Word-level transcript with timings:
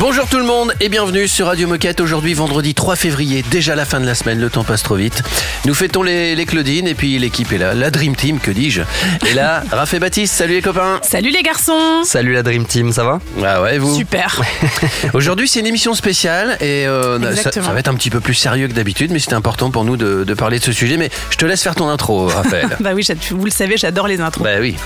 Bonjour 0.00 0.28
tout 0.28 0.38
le 0.38 0.44
monde 0.44 0.72
et 0.78 0.88
bienvenue 0.88 1.26
sur 1.26 1.46
Radio 1.46 1.66
Moquette. 1.66 2.00
Aujourd'hui, 2.00 2.32
vendredi 2.32 2.72
3 2.72 2.94
février, 2.94 3.42
déjà 3.50 3.74
la 3.74 3.84
fin 3.84 3.98
de 3.98 4.06
la 4.06 4.14
semaine, 4.14 4.38
le 4.38 4.48
temps 4.48 4.62
passe 4.62 4.84
trop 4.84 4.94
vite. 4.94 5.24
Nous 5.64 5.74
fêtons 5.74 6.04
les, 6.04 6.36
les 6.36 6.46
Claudines 6.46 6.86
et 6.86 6.94
puis 6.94 7.18
l'équipe 7.18 7.52
est 7.52 7.58
là, 7.58 7.74
la 7.74 7.90
Dream 7.90 8.14
Team, 8.14 8.38
que 8.38 8.52
dis-je. 8.52 8.82
Et 9.28 9.34
là, 9.34 9.64
Raph 9.72 9.94
et 9.94 9.98
Baptiste, 9.98 10.34
salut 10.34 10.54
les 10.54 10.62
copains. 10.62 11.00
Salut 11.02 11.30
les 11.30 11.42
garçons 11.42 12.04
Salut 12.04 12.32
la 12.32 12.44
Dream 12.44 12.64
Team, 12.64 12.92
ça 12.92 13.02
va? 13.02 13.18
Ah 13.44 13.60
ouais, 13.60 13.78
vous? 13.78 13.92
Super 13.92 14.40
Aujourd'hui, 15.14 15.48
c'est 15.48 15.58
une 15.58 15.66
émission 15.66 15.94
spéciale 15.94 16.58
et 16.60 16.86
euh, 16.86 17.34
ça, 17.34 17.50
va 17.60 17.80
être 17.80 17.88
un 17.88 17.94
petit 17.94 18.10
peu 18.10 18.20
plus 18.20 18.34
sérieux 18.34 18.68
que 18.68 18.74
d'habitude, 18.74 19.10
mais 19.10 19.18
c'était 19.18 19.34
important 19.34 19.72
pour 19.72 19.84
nous 19.84 19.96
de, 19.96 20.22
de 20.22 20.34
parler 20.34 20.60
de 20.60 20.64
ce 20.64 20.70
sujet. 20.70 20.96
Mais 20.96 21.10
je 21.30 21.36
te 21.38 21.44
laisse 21.44 21.64
faire 21.64 21.74
ton 21.74 21.88
intro, 21.88 22.28
Raphaël. 22.28 22.68
Bah 22.80 22.90
oui, 22.94 23.04
vous 23.30 23.44
le 23.44 23.50
savez, 23.50 23.76
j'adore 23.76 24.06
les 24.06 24.20
intros. 24.20 24.44
bah 24.44 24.60
oui. 24.60 24.76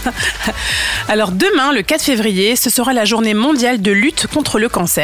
Alors 1.08 1.32
demain, 1.32 1.72
le 1.74 1.82
4 1.82 2.00
février, 2.02 2.56
ce 2.56 2.70
sera 2.70 2.94
la 2.94 3.04
journée 3.04 3.34
mondiale 3.34 3.82
de 3.82 3.92
lutte 3.92 4.26
contre 4.32 4.58
le 4.58 4.70
cancer. 4.70 5.01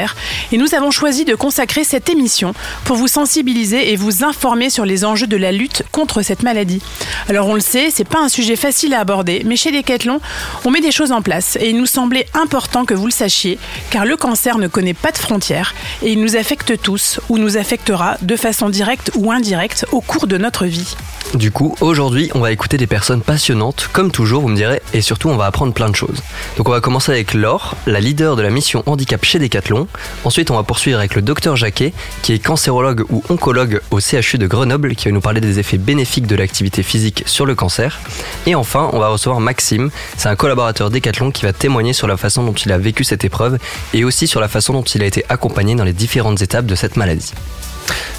Et 0.52 0.58
nous 0.58 0.74
avons 0.74 0.90
choisi 0.90 1.24
de 1.24 1.34
consacrer 1.34 1.84
cette 1.84 2.08
émission 2.08 2.54
pour 2.84 2.96
vous 2.96 3.08
sensibiliser 3.08 3.92
et 3.92 3.96
vous 3.96 4.24
informer 4.24 4.70
sur 4.70 4.84
les 4.84 5.04
enjeux 5.04 5.26
de 5.26 5.36
la 5.36 5.52
lutte 5.52 5.82
contre 5.92 6.22
cette 6.22 6.42
maladie. 6.42 6.82
Alors 7.28 7.48
on 7.48 7.54
le 7.54 7.60
sait, 7.60 7.90
c'est 7.92 8.08
pas 8.08 8.20
un 8.20 8.28
sujet 8.28 8.56
facile 8.56 8.94
à 8.94 9.00
aborder, 9.00 9.42
mais 9.44 9.56
chez 9.56 9.72
Decathlon, 9.72 10.20
on 10.64 10.70
met 10.70 10.80
des 10.80 10.92
choses 10.92 11.12
en 11.12 11.22
place 11.22 11.56
et 11.60 11.70
il 11.70 11.76
nous 11.76 11.86
semblait 11.86 12.26
important 12.34 12.84
que 12.84 12.94
vous 12.94 13.06
le 13.06 13.12
sachiez, 13.12 13.58
car 13.90 14.04
le 14.04 14.16
cancer 14.16 14.58
ne 14.58 14.68
connaît 14.68 14.94
pas 14.94 15.12
de 15.12 15.18
frontières 15.18 15.74
et 16.02 16.12
il 16.12 16.20
nous 16.20 16.36
affecte 16.36 16.80
tous 16.80 17.20
ou 17.28 17.38
nous 17.38 17.56
affectera 17.56 18.16
de 18.22 18.36
façon 18.36 18.68
directe 18.68 19.10
ou 19.14 19.32
indirecte 19.32 19.86
au 19.92 20.00
cours 20.00 20.26
de 20.26 20.38
notre 20.38 20.66
vie. 20.66 20.94
Du 21.34 21.50
coup, 21.50 21.74
aujourd'hui, 21.82 22.30
on 22.34 22.40
va 22.40 22.52
écouter 22.52 22.78
des 22.78 22.86
personnes 22.86 23.20
passionnantes, 23.20 23.90
comme 23.92 24.10
toujours, 24.10 24.40
vous 24.40 24.48
me 24.48 24.56
direz, 24.56 24.80
et 24.94 25.02
surtout, 25.02 25.28
on 25.28 25.36
va 25.36 25.44
apprendre 25.44 25.74
plein 25.74 25.90
de 25.90 25.94
choses. 25.94 26.22
Donc, 26.56 26.68
on 26.68 26.72
va 26.72 26.80
commencer 26.80 27.12
avec 27.12 27.34
Laure, 27.34 27.76
la 27.86 28.00
leader 28.00 28.34
de 28.34 28.40
la 28.40 28.48
mission 28.48 28.82
handicap 28.86 29.22
chez 29.24 29.38
Decathlon. 29.38 29.87
Ensuite, 30.24 30.50
on 30.50 30.56
va 30.56 30.62
poursuivre 30.62 30.98
avec 30.98 31.14
le 31.14 31.22
docteur 31.22 31.56
Jacquet, 31.56 31.92
qui 32.22 32.32
est 32.32 32.38
cancérologue 32.38 33.04
ou 33.10 33.22
oncologue 33.28 33.80
au 33.90 34.00
CHU 34.00 34.38
de 34.38 34.46
Grenoble, 34.46 34.94
qui 34.94 35.06
va 35.06 35.12
nous 35.12 35.20
parler 35.20 35.40
des 35.40 35.58
effets 35.58 35.78
bénéfiques 35.78 36.26
de 36.26 36.36
l'activité 36.36 36.82
physique 36.82 37.22
sur 37.26 37.46
le 37.46 37.54
cancer. 37.54 38.00
Et 38.46 38.54
enfin, 38.54 38.90
on 38.92 38.98
va 38.98 39.08
recevoir 39.08 39.40
Maxime, 39.40 39.90
c'est 40.16 40.28
un 40.28 40.36
collaborateur 40.36 40.90
Decathlon 40.90 41.30
qui 41.30 41.44
va 41.44 41.52
témoigner 41.52 41.92
sur 41.92 42.06
la 42.06 42.16
façon 42.16 42.44
dont 42.44 42.52
il 42.52 42.72
a 42.72 42.78
vécu 42.78 43.04
cette 43.04 43.24
épreuve 43.24 43.58
et 43.94 44.04
aussi 44.04 44.26
sur 44.26 44.40
la 44.40 44.48
façon 44.48 44.72
dont 44.72 44.82
il 44.82 45.02
a 45.02 45.06
été 45.06 45.24
accompagné 45.28 45.74
dans 45.74 45.84
les 45.84 45.92
différentes 45.92 46.42
étapes 46.42 46.66
de 46.66 46.74
cette 46.74 46.96
maladie. 46.96 47.32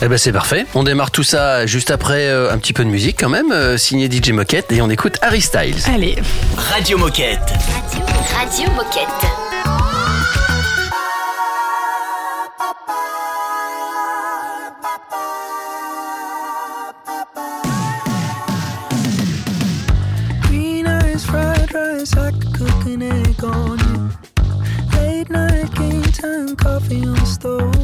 Eh 0.01 0.07
ben 0.07 0.17
c'est 0.17 0.31
parfait. 0.31 0.65
On 0.75 0.83
démarre 0.83 1.11
tout 1.11 1.23
ça 1.23 1.65
juste 1.65 1.91
après 1.91 2.27
euh, 2.27 2.51
un 2.51 2.57
petit 2.57 2.73
peu 2.73 2.83
de 2.83 2.89
musique 2.89 3.17
quand 3.19 3.29
même, 3.29 3.51
euh, 3.51 3.77
signé 3.77 4.09
DJ 4.09 4.31
Moquette 4.31 4.71
et 4.71 4.81
on 4.81 4.89
écoute 4.89 5.17
Harry 5.21 5.41
Styles. 5.41 5.75
Allez, 5.93 6.17
Radio 6.55 6.97
Moquette. 6.97 7.53
Radio, 7.73 8.05
Radio 8.35 8.71
Moquette. 8.75 9.38
feels 26.89 27.37
though. 27.37 27.78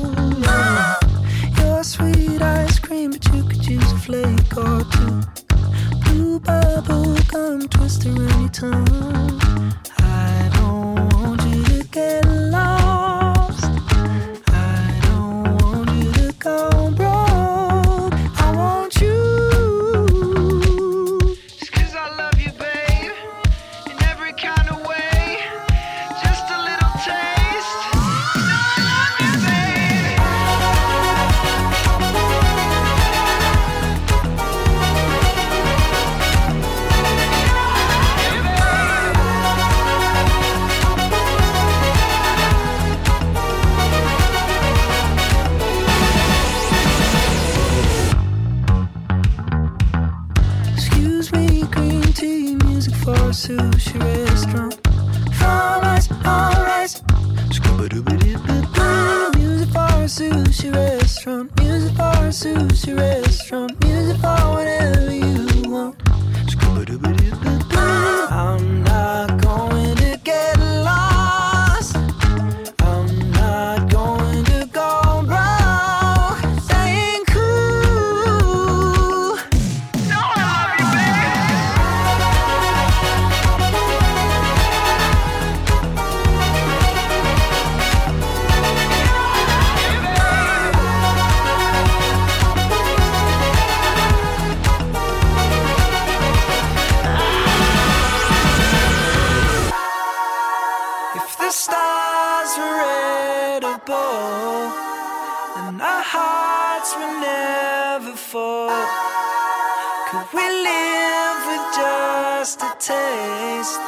We 110.33 110.39
live 110.39 111.39
with 111.47 111.75
just 111.75 112.61
a 112.61 112.71
taste? 112.79 113.79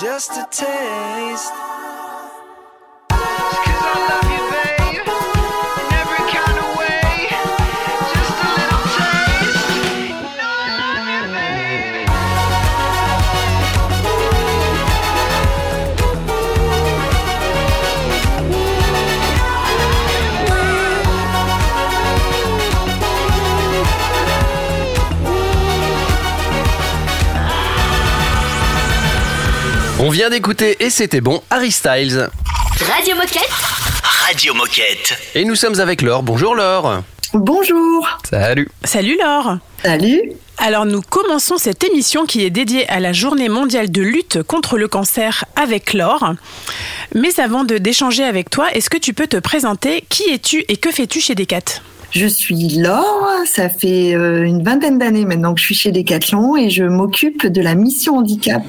Just 0.00 0.32
a 0.32 0.46
taste. 0.50 1.69
On 30.10 30.12
vient 30.12 30.28
d'écouter 30.28 30.76
et 30.80 30.90
c'était 30.90 31.20
bon 31.20 31.40
Harry 31.50 31.70
Styles. 31.70 32.28
Radio 32.80 33.14
Moquette. 33.14 33.48
Radio 34.02 34.54
Moquette. 34.54 35.16
Et 35.36 35.44
nous 35.44 35.54
sommes 35.54 35.78
avec 35.78 36.02
Laure. 36.02 36.24
Bonjour 36.24 36.56
Laure. 36.56 37.04
Bonjour. 37.32 38.18
Salut 38.28 38.68
salut 38.82 39.16
Laure 39.16 39.58
Salut. 39.84 40.32
Alors 40.58 40.84
nous 40.84 41.00
commençons 41.00 41.58
cette 41.58 41.84
émission 41.84 42.26
qui 42.26 42.44
est 42.44 42.50
dédiée 42.50 42.88
à 42.88 42.98
la 42.98 43.12
journée 43.12 43.48
mondiale 43.48 43.92
de 43.92 44.02
lutte 44.02 44.42
contre 44.42 44.78
le 44.78 44.88
cancer 44.88 45.44
avec 45.54 45.92
Laure. 45.92 46.34
Mais 47.14 47.38
avant 47.38 47.62
de 47.62 47.78
d'échanger 47.78 48.24
avec 48.24 48.50
toi, 48.50 48.68
est-ce 48.72 48.90
que 48.90 48.98
tu 48.98 49.14
peux 49.14 49.28
te 49.28 49.36
présenter? 49.36 50.04
Qui 50.08 50.24
es-tu 50.30 50.64
et 50.66 50.76
que 50.76 50.90
fais-tu 50.90 51.20
chez 51.20 51.36
Decat? 51.36 51.82
Je 52.10 52.26
suis 52.26 52.68
Laure, 52.70 53.28
ça 53.46 53.68
fait 53.68 54.14
euh, 54.14 54.42
une 54.42 54.64
vingtaine 54.64 54.98
d'années 54.98 55.24
maintenant 55.24 55.54
que 55.54 55.60
je 55.60 55.66
suis 55.66 55.74
chez 55.76 55.92
Decathlon 55.92 56.56
et 56.56 56.68
je 56.68 56.82
m'occupe 56.82 57.46
de 57.46 57.60
la 57.60 57.76
mission 57.76 58.16
handicap 58.16 58.62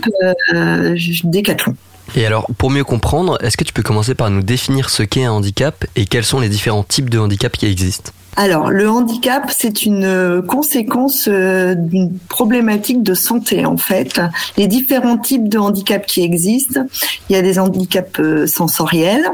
euh, 0.54 0.96
Decathlon. 1.24 1.76
Et 2.16 2.26
alors, 2.26 2.46
pour 2.58 2.70
mieux 2.70 2.84
comprendre, 2.84 3.40
est-ce 3.42 3.58
que 3.58 3.64
tu 3.64 3.74
peux 3.74 3.82
commencer 3.82 4.14
par 4.14 4.30
nous 4.30 4.44
définir 4.44 4.90
ce 4.90 5.02
qu'est 5.02 5.24
un 5.24 5.32
handicap 5.32 5.86
et 5.96 6.06
quels 6.06 6.26
sont 6.26 6.40
les 6.40 6.50
différents 6.50 6.84
types 6.84 7.10
de 7.10 7.18
handicap 7.18 7.54
qui 7.54 7.66
existent? 7.66 8.12
Alors, 8.38 8.70
le 8.70 8.90
handicap, 8.90 9.52
c'est 9.56 9.84
une 9.84 10.04
euh, 10.04 10.42
conséquence 10.42 11.28
d'une 11.28 12.18
problématique 12.30 13.02
de 13.02 13.14
santé, 13.14 13.66
en 13.66 13.78
fait. 13.78 14.22
Les 14.56 14.68
différents 14.68 15.18
types 15.18 15.50
de 15.50 15.58
handicap 15.58 16.06
qui 16.06 16.22
existent, 16.22 16.82
il 17.30 17.36
y 17.36 17.40
a 17.40 17.42
des 17.42 17.58
handicaps 17.58 18.22
sensoriels, 18.46 19.26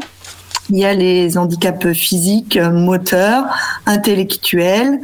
il 0.70 0.78
y 0.78 0.86
a 0.86 0.94
les 0.94 1.38
handicaps 1.38 1.92
physiques, 1.94 2.58
moteurs, 2.58 3.46
intellectuels, 3.86 5.00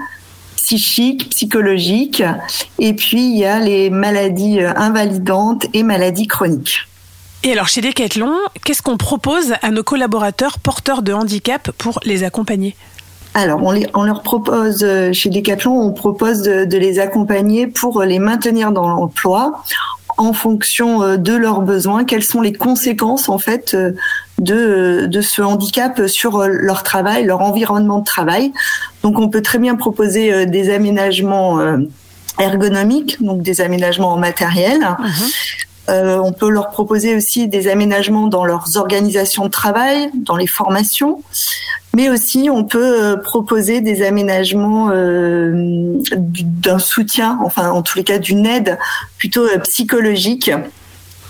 psychiques, 0.56 1.30
psychologiques, 1.30 2.24
et 2.80 2.94
puis 2.94 3.22
il 3.32 3.38
y 3.38 3.46
a 3.46 3.60
les 3.60 3.90
maladies 3.90 4.62
invalidantes 4.62 5.66
et 5.74 5.84
maladies 5.84 6.28
chroniques. 6.28 6.88
Et 7.44 7.52
alors 7.52 7.68
chez 7.68 7.82
Decathlon, 7.82 8.34
qu'est-ce 8.64 8.82
qu'on 8.82 8.96
propose 8.98 9.54
à 9.62 9.72
nos 9.72 9.84
collaborateurs 9.84 10.60
porteurs 10.60 11.02
de 11.02 11.12
handicap 11.12 11.72
pour 11.78 12.00
les 12.06 12.24
accompagner? 12.24 12.76
Alors, 13.36 13.62
on, 13.64 13.72
les- 13.72 13.88
on 13.96 14.04
leur 14.04 14.22
propose, 14.22 14.84
euh, 14.84 15.12
chez 15.12 15.30
Decathlon, 15.30 15.74
on 15.74 15.92
propose 15.92 16.44
de, 16.44 16.66
de 16.66 16.78
les 16.78 17.00
accompagner 17.00 17.66
pour 17.68 18.04
les 18.04 18.20
maintenir 18.20 18.72
dans 18.72 18.88
l'emploi 18.88 19.64
en 20.18 20.34
fonction 20.34 21.02
euh, 21.02 21.18
de 21.18 21.34
leurs 21.34 21.62
besoins. 21.62 22.06
Quelles 22.06 22.24
sont 22.24 22.42
les 22.42 22.54
conséquences, 22.54 23.30
en 23.30 23.38
fait, 23.38 23.74
euh, 23.74 23.92
de, 24.40 25.06
de 25.08 25.22
ce 25.22 25.42
handicap 25.42 26.08
sur 26.08 26.38
euh, 26.38 26.48
leur 26.50 26.84
travail, 26.84 27.26
leur 27.26 27.42
environnement 27.42 28.00
de 28.00 28.06
travail? 28.06 28.54
Donc, 29.02 29.20
on 29.20 29.30
peut 29.30 29.42
très 29.42 29.60
bien 29.60 29.76
proposer 29.76 30.34
euh, 30.34 30.46
des 30.46 30.74
aménagements 30.74 31.60
euh, 31.60 31.78
ergonomiques, 32.40 33.22
donc 33.22 33.42
des 33.42 33.62
aménagements 33.62 34.14
en 34.14 34.18
matériel. 34.18 34.80
Euh, 35.90 36.18
on 36.18 36.32
peut 36.32 36.50
leur 36.50 36.70
proposer 36.70 37.14
aussi 37.16 37.48
des 37.48 37.68
aménagements 37.68 38.28
dans 38.28 38.46
leurs 38.46 38.78
organisations 38.78 39.46
de 39.46 39.52
travail, 39.52 40.10
dans 40.14 40.38
les 40.38 40.48
formations, 40.48 41.22
mais 41.96 42.10
aussi 42.10 42.50
on 42.52 42.64
peut 42.64 43.04
euh, 43.04 43.16
proposer 43.18 43.82
des 43.82 44.04
aménagements 44.06 44.90
euh, 44.92 45.98
du- 46.18 46.44
d'un 46.44 46.80
soutien, 46.80 47.40
enfin 47.44 47.70
en 47.72 47.82
tous 47.82 47.98
les 47.98 48.04
cas 48.04 48.20
d'une 48.20 48.46
aide 48.46 48.78
plutôt 49.18 49.44
euh, 49.46 49.60
psychologique, 49.60 50.52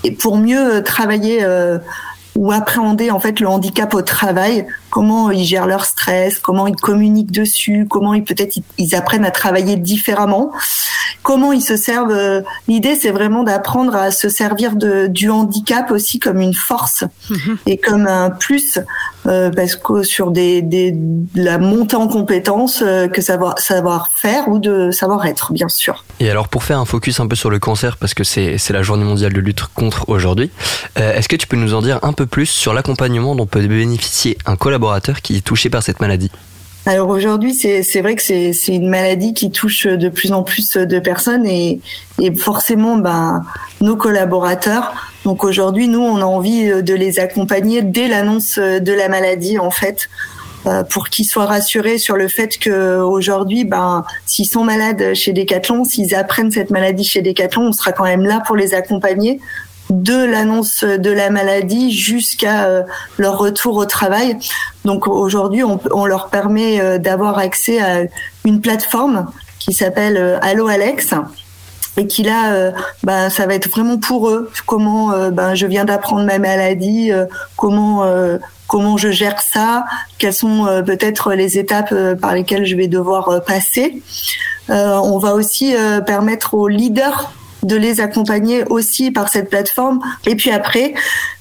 et 0.03 0.11
pour 0.11 0.37
mieux 0.37 0.81
travailler 0.83 1.39
euh, 1.43 1.77
ou 2.35 2.51
appréhender 2.51 3.11
en 3.11 3.19
fait 3.19 3.39
le 3.39 3.47
handicap 3.47 3.93
au 3.93 4.01
travail, 4.01 4.65
comment 4.89 5.29
ils 5.31 5.45
gèrent 5.45 5.67
leur 5.67 5.85
stress, 5.85 6.39
comment 6.39 6.65
ils 6.67 6.75
communiquent 6.75 7.31
dessus, 7.31 7.85
comment 7.89 8.13
ils 8.15 8.23
peut-être 8.23 8.57
ils- 8.77 8.95
apprennent 8.95 9.23
à 9.25 9.31
travailler 9.31 9.75
différemment, 9.75 10.51
comment 11.21 11.51
ils 11.53 11.61
se 11.61 11.77
servent. 11.77 12.43
L'idée 12.67 12.95
c'est 12.95 13.11
vraiment 13.11 13.43
d'apprendre 13.43 13.95
à 13.95 14.09
se 14.11 14.29
servir 14.29 14.75
de, 14.75 15.05
du 15.07 15.29
handicap 15.29 15.91
aussi 15.91 16.17
comme 16.19 16.39
une 16.41 16.55
force 16.55 17.03
et 17.67 17.77
comme 17.77 18.07
un 18.07 18.29
plus 18.31 18.79
euh, 19.25 19.51
parce 19.51 19.75
que 19.75 20.03
sur 20.03 20.31
des, 20.31 20.61
des 20.61 20.91
de 20.91 21.43
la 21.43 21.57
montée 21.57 21.95
en 21.95 22.07
compétences 22.07 22.83
euh, 22.85 23.07
que 23.07 23.21
savoir 23.21 23.57
savoir 23.59 24.09
faire 24.09 24.47
ou 24.49 24.59
de 24.59 24.91
savoir 24.91 25.25
être 25.25 25.53
bien 25.53 25.69
sûr. 25.69 26.03
Et 26.19 26.29
alors, 26.29 26.47
pour 26.49 26.63
faire 26.63 26.79
un 26.79 26.85
focus 26.85 27.19
un 27.19 27.27
peu 27.27 27.35
sur 27.35 27.49
le 27.49 27.59
cancer, 27.59 27.97
parce 27.97 28.13
que 28.13 28.23
c'est 28.23 28.57
c'est 28.57 28.73
la 28.73 28.83
journée 28.83 29.05
mondiale 29.05 29.33
de 29.33 29.39
lutte 29.39 29.63
contre 29.73 30.09
aujourd'hui, 30.09 30.51
euh, 30.97 31.13
est-ce 31.13 31.29
que 31.29 31.35
tu 31.35 31.47
peux 31.47 31.57
nous 31.57 31.73
en 31.73 31.81
dire 31.81 31.99
un 32.01 32.13
peu 32.13 32.25
plus 32.25 32.47
sur 32.47 32.73
l'accompagnement 32.73 33.35
dont 33.35 33.45
peut 33.45 33.65
bénéficier 33.65 34.37
un 34.45 34.55
collaborateur 34.55 35.21
qui 35.21 35.37
est 35.37 35.41
touché 35.41 35.69
par 35.69 35.83
cette 35.83 35.99
maladie? 35.99 36.31
Alors 36.85 37.07
aujourd'hui, 37.07 37.53
c'est 37.53 38.01
vrai 38.01 38.15
que 38.15 38.21
c'est 38.21 38.51
c'est 38.51 38.75
une 38.75 38.89
maladie 38.89 39.33
qui 39.33 39.51
touche 39.51 39.87
de 39.87 40.09
plus 40.09 40.33
en 40.33 40.43
plus 40.43 40.73
de 40.73 40.99
personnes 40.99 41.45
et, 41.45 41.79
et 42.19 42.35
forcément 42.35 42.97
ben, 42.97 43.43
nos 43.79 43.95
collaborateurs. 43.95 44.93
Donc 45.25 45.43
aujourd'hui, 45.43 45.87
nous, 45.87 46.01
on 46.01 46.17
a 46.17 46.25
envie 46.25 46.67
de 46.67 46.93
les 46.93 47.19
accompagner 47.19 47.81
dès 47.81 48.07
l'annonce 48.07 48.57
de 48.57 48.93
la 48.93 49.07
maladie, 49.07 49.57
en 49.57 49.71
fait, 49.71 50.09
euh, 50.65 50.83
pour 50.83 51.09
qu'ils 51.09 51.25
soient 51.25 51.45
rassurés 51.45 51.97
sur 51.97 52.15
le 52.15 52.27
fait 52.27 52.57
que 52.57 52.99
aujourd'hui, 52.99 53.65
ben, 53.65 54.05
s'ils 54.25 54.47
sont 54.47 54.63
malades 54.63 55.13
chez 55.13 55.33
Decathlon, 55.33 55.83
s'ils 55.83 56.15
apprennent 56.15 56.51
cette 56.51 56.69
maladie 56.69 57.03
chez 57.03 57.21
Decathlon, 57.21 57.67
on 57.67 57.71
sera 57.71 57.91
quand 57.91 58.05
même 58.05 58.25
là 58.25 58.41
pour 58.45 58.55
les 58.55 58.73
accompagner 58.73 59.39
de 59.89 60.25
l'annonce 60.25 60.83
de 60.83 61.11
la 61.11 61.29
maladie 61.29 61.91
jusqu'à 61.91 62.65
euh, 62.65 62.83
leur 63.17 63.37
retour 63.37 63.75
au 63.75 63.85
travail. 63.85 64.37
Donc 64.85 65.07
aujourd'hui, 65.07 65.63
on, 65.63 66.05
leur 66.05 66.29
permet 66.29 66.79
euh, 66.79 66.97
d'avoir 66.97 67.37
accès 67.37 67.81
à 67.81 68.03
une 68.45 68.61
plateforme 68.61 69.27
qui 69.59 69.73
s'appelle 69.73 70.17
euh, 70.17 70.39
Allo 70.41 70.67
Alex 70.67 71.13
et 71.97 72.07
qui 72.07 72.23
là, 72.23 72.71
ben, 73.03 73.29
ça 73.29 73.45
va 73.45 73.55
être 73.55 73.69
vraiment 73.69 73.97
pour 73.97 74.29
eux. 74.29 74.49
Comment 74.65 75.11
euh, 75.11 75.31
ben, 75.31 75.55
je 75.55 75.67
viens 75.67 75.85
d'apprendre 75.85 76.25
ma 76.25 76.39
maladie, 76.39 77.11
euh, 77.11 77.25
comment 77.55 78.03
euh, 78.03 78.37
comment 78.67 78.97
je 78.97 79.11
gère 79.11 79.41
ça, 79.41 79.85
quelles 80.17 80.33
sont 80.33 80.65
peut-être 80.85 81.33
les 81.33 81.59
étapes 81.59 81.93
par 82.19 82.33
lesquelles 82.33 82.65
je 82.65 82.75
vais 82.75 82.87
devoir 82.87 83.43
passer. 83.43 84.01
On 84.69 85.19
va 85.19 85.35
aussi 85.35 85.75
permettre 86.07 86.55
aux 86.55 86.67
leaders 86.67 87.31
de 87.63 87.75
les 87.75 87.99
accompagner 88.01 88.63
aussi 88.69 89.11
par 89.11 89.29
cette 89.29 89.49
plateforme. 89.49 89.99
Et 90.25 90.35
puis 90.35 90.51
après, 90.51 90.93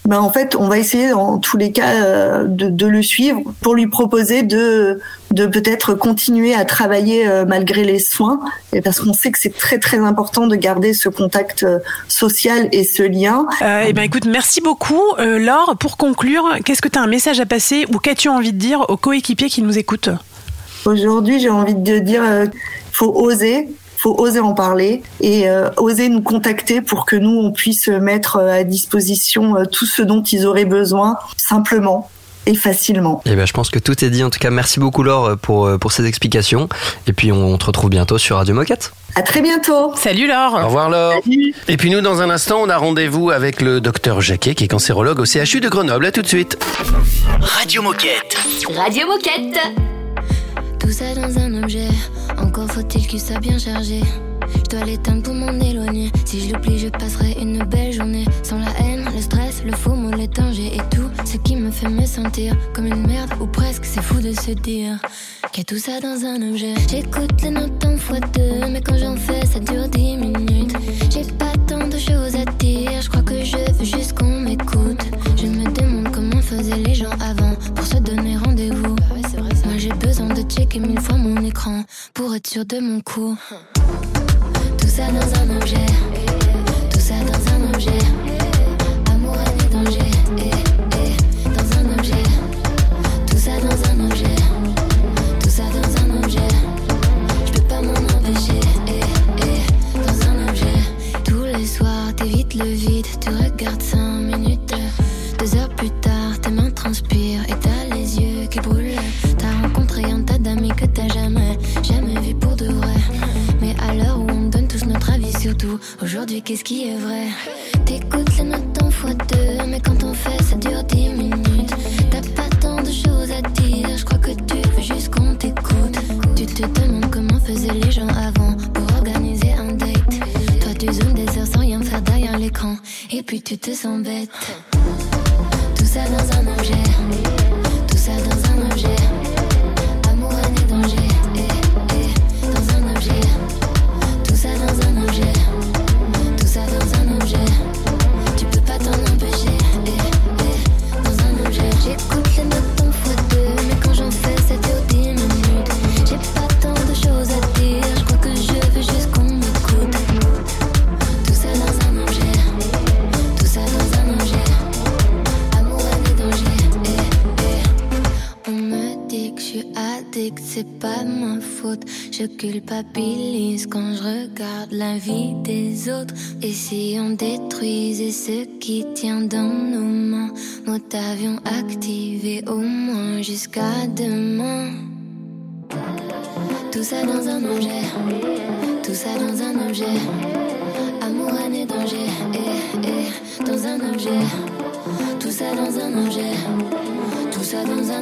ben 0.06 0.18
en 0.18 0.32
fait, 0.32 0.56
on 0.56 0.68
va 0.68 0.78
essayer 0.78 1.12
en 1.12 1.38
tous 1.38 1.56
les 1.56 1.72
cas 1.72 1.92
euh, 1.94 2.44
de, 2.44 2.68
de 2.68 2.86
le 2.86 3.02
suivre 3.02 3.40
pour 3.60 3.74
lui 3.74 3.86
proposer 3.86 4.42
de 4.42 5.00
de 5.32 5.46
peut-être 5.46 5.94
continuer 5.94 6.54
à 6.54 6.64
travailler 6.64 7.26
euh, 7.26 7.46
malgré 7.46 7.84
les 7.84 7.98
soins, 7.98 8.40
et 8.74 8.82
parce 8.82 9.00
qu'on 9.00 9.14
sait 9.14 9.30
que 9.30 9.38
c'est 9.38 9.56
très 9.56 9.78
très 9.78 9.98
important 9.98 10.46
de 10.46 10.56
garder 10.56 10.92
ce 10.92 11.08
contact 11.08 11.62
euh, 11.62 11.78
social 12.06 12.68
et 12.72 12.84
ce 12.84 13.02
lien. 13.02 13.46
Euh, 13.62 13.84
Eh 13.88 13.92
ben 13.94 14.02
écoute, 14.02 14.26
merci 14.26 14.60
beaucoup. 14.60 15.00
Euh, 15.18 15.38
Laure, 15.38 15.76
pour 15.80 15.96
conclure, 15.96 16.44
qu'est-ce 16.64 16.82
que 16.82 16.88
tu 16.88 16.98
as 16.98 17.02
un 17.02 17.06
message 17.06 17.40
à 17.40 17.46
passer 17.46 17.86
ou 17.92 17.98
qu'as-tu 17.98 18.28
envie 18.28 18.52
de 18.52 18.58
dire 18.58 18.84
aux 18.90 18.98
coéquipiers 18.98 19.48
qui 19.48 19.62
nous 19.62 19.78
écoutent? 19.78 20.10
Aujourd'hui, 20.84 21.40
j'ai 21.40 21.48
envie 21.48 21.76
de 21.76 21.98
dire, 21.98 22.22
euh, 22.24 22.46
faut 22.90 23.12
oser, 23.14 23.68
faut 24.02 24.16
oser 24.18 24.40
en 24.40 24.52
parler 24.52 25.02
et 25.20 25.48
euh, 25.48 25.70
oser 25.76 26.08
nous 26.08 26.22
contacter 26.22 26.80
pour 26.80 27.06
que 27.06 27.14
nous 27.14 27.38
on 27.38 27.52
puisse 27.52 27.86
mettre 27.86 28.36
euh, 28.36 28.60
à 28.60 28.64
disposition 28.64 29.56
euh, 29.56 29.64
tout 29.64 29.86
ce 29.86 30.02
dont 30.02 30.24
ils 30.24 30.44
auraient 30.44 30.64
besoin 30.64 31.16
simplement 31.36 32.10
et 32.46 32.56
facilement. 32.56 33.22
Eh 33.24 33.36
ben, 33.36 33.46
je 33.46 33.52
pense 33.52 33.70
que 33.70 33.78
tout 33.78 34.04
est 34.04 34.10
dit. 34.10 34.24
En 34.24 34.30
tout 34.30 34.40
cas, 34.40 34.50
merci 34.50 34.80
beaucoup 34.80 35.04
Laure 35.04 35.38
pour, 35.38 35.78
pour 35.78 35.92
ces 35.92 36.06
explications. 36.06 36.68
Et 37.06 37.12
puis, 37.12 37.30
on 37.30 37.56
te 37.56 37.66
retrouve 37.66 37.90
bientôt 37.90 38.18
sur 38.18 38.38
Radio 38.38 38.52
Moquette. 38.52 38.92
À 39.14 39.22
très 39.22 39.40
bientôt. 39.40 39.92
Salut 39.94 40.26
Laure. 40.26 40.54
Au 40.54 40.66
revoir 40.66 40.90
Laure. 40.90 41.22
Et 41.68 41.76
puis 41.76 41.88
nous, 41.90 42.00
dans 42.00 42.20
un 42.20 42.30
instant, 42.30 42.58
on 42.60 42.68
a 42.68 42.76
rendez-vous 42.76 43.30
avec 43.30 43.62
le 43.62 43.80
docteur 43.80 44.20
Jacquet, 44.20 44.56
qui 44.56 44.64
est 44.64 44.68
cancérologue 44.68 45.20
au 45.20 45.24
CHU 45.24 45.60
de 45.60 45.68
Grenoble. 45.68 46.04
À 46.04 46.10
tout 46.10 46.22
de 46.22 46.26
suite. 46.26 46.58
Radio 47.40 47.80
Moquette. 47.80 48.36
Radio 48.76 49.06
Moquette. 49.06 49.60
Tout 50.80 50.90
ça 50.90 51.14
dans 51.14 51.38
un 51.38 51.62
objet, 51.62 51.86
encore 52.52 52.70
faut-il 52.70 53.06
qu'il 53.06 53.18
soit 53.18 53.40
bien 53.40 53.56
chargé. 53.56 54.02
Je 54.54 54.76
dois 54.76 54.84
l'éteindre 54.84 55.22
pour 55.22 55.32
m'en 55.32 55.58
éloigner. 55.58 56.12
Si 56.26 56.38
je 56.38 56.52
l'oublie, 56.52 56.78
je 56.78 56.88
passerai 56.88 57.34
une 57.40 57.64
belle 57.64 57.94
journée. 57.94 58.26
Sans 58.42 58.58
la 58.58 58.70
haine, 58.78 59.08
le 59.14 59.22
stress, 59.22 59.62
le 59.64 59.72
faux 59.72 59.94
mot, 59.94 60.10
les 60.10 60.24
et 60.24 60.82
tout 60.90 61.08
ce 61.24 61.38
qui 61.38 61.56
me 61.56 61.70
fait 61.70 61.88
me 61.88 62.04
sentir 62.04 62.54
comme 62.74 62.86
une 62.86 63.06
merde 63.06 63.30
ou 63.40 63.46
presque. 63.46 63.86
C'est 63.86 64.02
fou 64.02 64.20
de 64.20 64.32
se 64.32 64.50
dire 64.50 64.98
qu'il 65.50 65.62
y 65.62 65.62
a 65.62 65.64
tout 65.64 65.78
ça 65.78 65.98
dans 66.00 66.26
un 66.26 66.50
objet. 66.50 66.74
J'écoute 66.90 67.40
les 67.42 67.50
notes 67.50 67.82
en 67.86 67.96
fois 67.96 68.20
deux, 68.20 68.68
mais 68.70 68.82
quand 68.82 68.98
j'en 68.98 69.16
fais, 69.16 69.46
ça 69.46 69.58
dure 69.58 69.88
dix 69.88 70.18
minutes. 70.18 70.76
J'ai 71.10 71.24
pas 71.32 71.52
tant 71.66 71.88
de 71.88 71.96
choses 71.96 72.36
à 72.36 72.44
checker 80.52 80.80
mille 80.80 81.00
fois 81.00 81.16
mon 81.16 81.42
écran 81.42 81.82
pour 82.12 82.34
être 82.34 82.46
sûr 82.46 82.66
de 82.66 82.78
mon 82.78 83.00
coup. 83.00 83.38
Tout 84.78 84.88
ça 84.88 85.06
dans 85.06 85.40
un 85.40 85.56
objet, 85.56 85.86
tout 86.90 87.00
ça 87.00 87.14
dans 87.24 87.52
un 87.52 87.72
objet. 87.72 88.31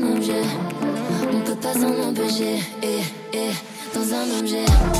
un 0.02 0.16
objet, 0.16 0.42
on 1.32 1.40
peut 1.40 1.54
pas 1.56 1.72
s'en 1.74 2.08
empêcher. 2.08 2.58
Et, 2.82 3.36
et 3.36 3.50
dans 3.94 4.14
un 4.14 4.38
objet. 4.40 4.99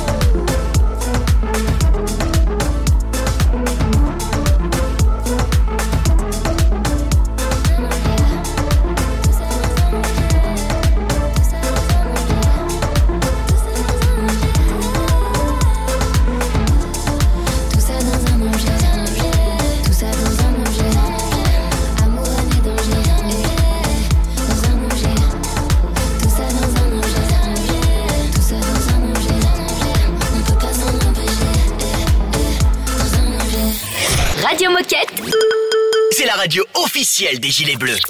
officiel 37.21 37.39
des 37.39 37.51
Gilets 37.51 37.77
Bleus. 37.77 38.01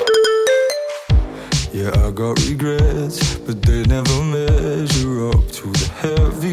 Yeah, 1.74 1.92
I 2.06 2.12
got 2.12 2.40
regrets, 2.48 3.38
but 3.46 3.62
they 3.62 3.84
never 3.84 4.24
measure 4.24 5.30
up 5.30 5.52
to 5.52 5.72
the 5.72 5.90
heavy 6.02 6.51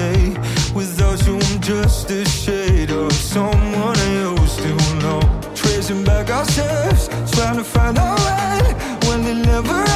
day 0.00 0.30
you, 1.26 1.36
I'm 1.36 1.60
just 1.60 2.10
a 2.10 2.24
shade 2.24 2.90
of 2.90 3.12
someone 3.12 3.98
else 4.24 4.56
to 4.56 4.72
know. 5.02 5.20
Tracing 5.54 6.04
back 6.04 6.30
our 6.30 6.44
steps, 6.44 7.08
trying 7.32 7.56
to 7.56 7.64
find 7.64 7.98
our 7.98 8.16
way 8.16 8.74
when 9.06 9.22
they 9.24 9.34
never. 9.34 9.89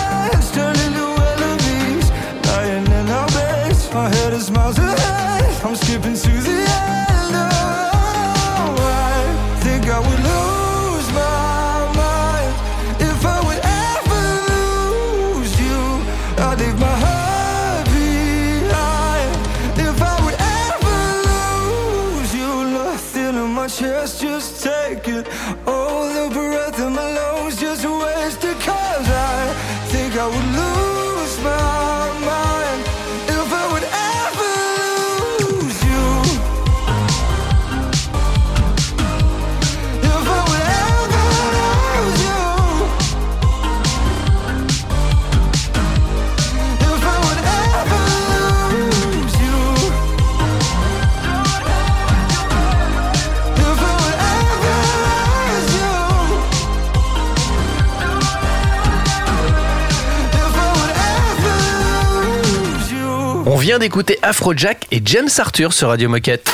vient 63.64 63.78
d'écouter 63.78 64.18
Afrojack 64.21 64.87
et 64.90 65.00
James 65.06 65.30
Arthur 65.38 65.73
sur 65.73 65.88
Radio 65.88 66.11
Moquette. 66.11 66.52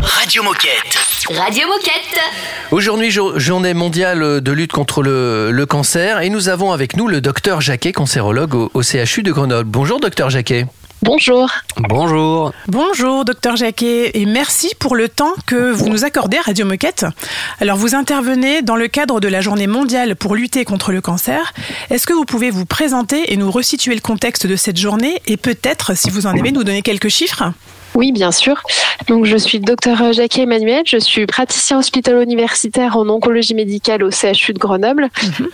Radio 0.00 0.44
Moquette. 0.44 0.96
Radio 1.36 1.66
Moquette. 1.66 2.20
Aujourd'hui, 2.70 3.10
journée 3.10 3.74
mondiale 3.74 4.40
de 4.40 4.52
lutte 4.52 4.70
contre 4.70 5.02
le, 5.02 5.50
le, 5.50 5.66
cancer 5.66 6.20
et 6.20 6.30
nous 6.30 6.48
avons 6.48 6.70
avec 6.70 6.96
nous 6.96 7.08
le 7.08 7.20
docteur 7.20 7.60
Jacquet, 7.60 7.90
cancérologue 7.90 8.54
au, 8.54 8.70
au 8.72 8.82
CHU 8.84 9.24
de 9.24 9.32
Grenoble. 9.32 9.68
Bonjour 9.68 9.98
docteur 9.98 10.30
Jacquet. 10.30 10.66
Bonjour. 11.02 11.48
Bonjour. 11.76 12.52
Bonjour, 12.66 13.24
docteur 13.24 13.54
Jacquet, 13.54 14.10
et 14.14 14.26
merci 14.26 14.72
pour 14.80 14.96
le 14.96 15.08
temps 15.08 15.32
que 15.46 15.70
vous 15.70 15.88
nous 15.88 16.04
accordez 16.04 16.38
Radio 16.40 16.66
Moquette. 16.66 17.06
Alors, 17.60 17.76
vous 17.76 17.94
intervenez 17.94 18.62
dans 18.62 18.74
le 18.74 18.88
cadre 18.88 19.20
de 19.20 19.28
la 19.28 19.40
journée 19.40 19.68
mondiale 19.68 20.16
pour 20.16 20.34
lutter 20.34 20.64
contre 20.64 20.90
le 20.90 21.00
cancer. 21.00 21.52
Est-ce 21.90 22.04
que 22.06 22.12
vous 22.12 22.24
pouvez 22.24 22.50
vous 22.50 22.66
présenter 22.66 23.32
et 23.32 23.36
nous 23.36 23.50
resituer 23.50 23.94
le 23.94 24.00
contexte 24.00 24.48
de 24.48 24.56
cette 24.56 24.76
journée 24.76 25.22
et 25.26 25.36
peut-être, 25.36 25.96
si 25.96 26.10
vous 26.10 26.26
en 26.26 26.36
avez, 26.36 26.50
nous 26.50 26.64
donner 26.64 26.82
quelques 26.82 27.10
chiffres? 27.10 27.44
Oui, 27.98 28.12
bien 28.12 28.30
sûr. 28.30 28.62
Donc, 29.08 29.24
je 29.24 29.36
suis 29.36 29.58
le 29.58 29.64
docteur 29.64 30.12
Jacques 30.12 30.38
Emmanuel. 30.38 30.84
Je 30.86 30.98
suis 30.98 31.26
praticien 31.26 31.80
hospitalo-universitaire 31.80 32.96
en 32.96 33.08
oncologie 33.08 33.54
médicale 33.54 34.04
au 34.04 34.10
CHU 34.12 34.52
de 34.52 34.58
Grenoble. 34.60 35.08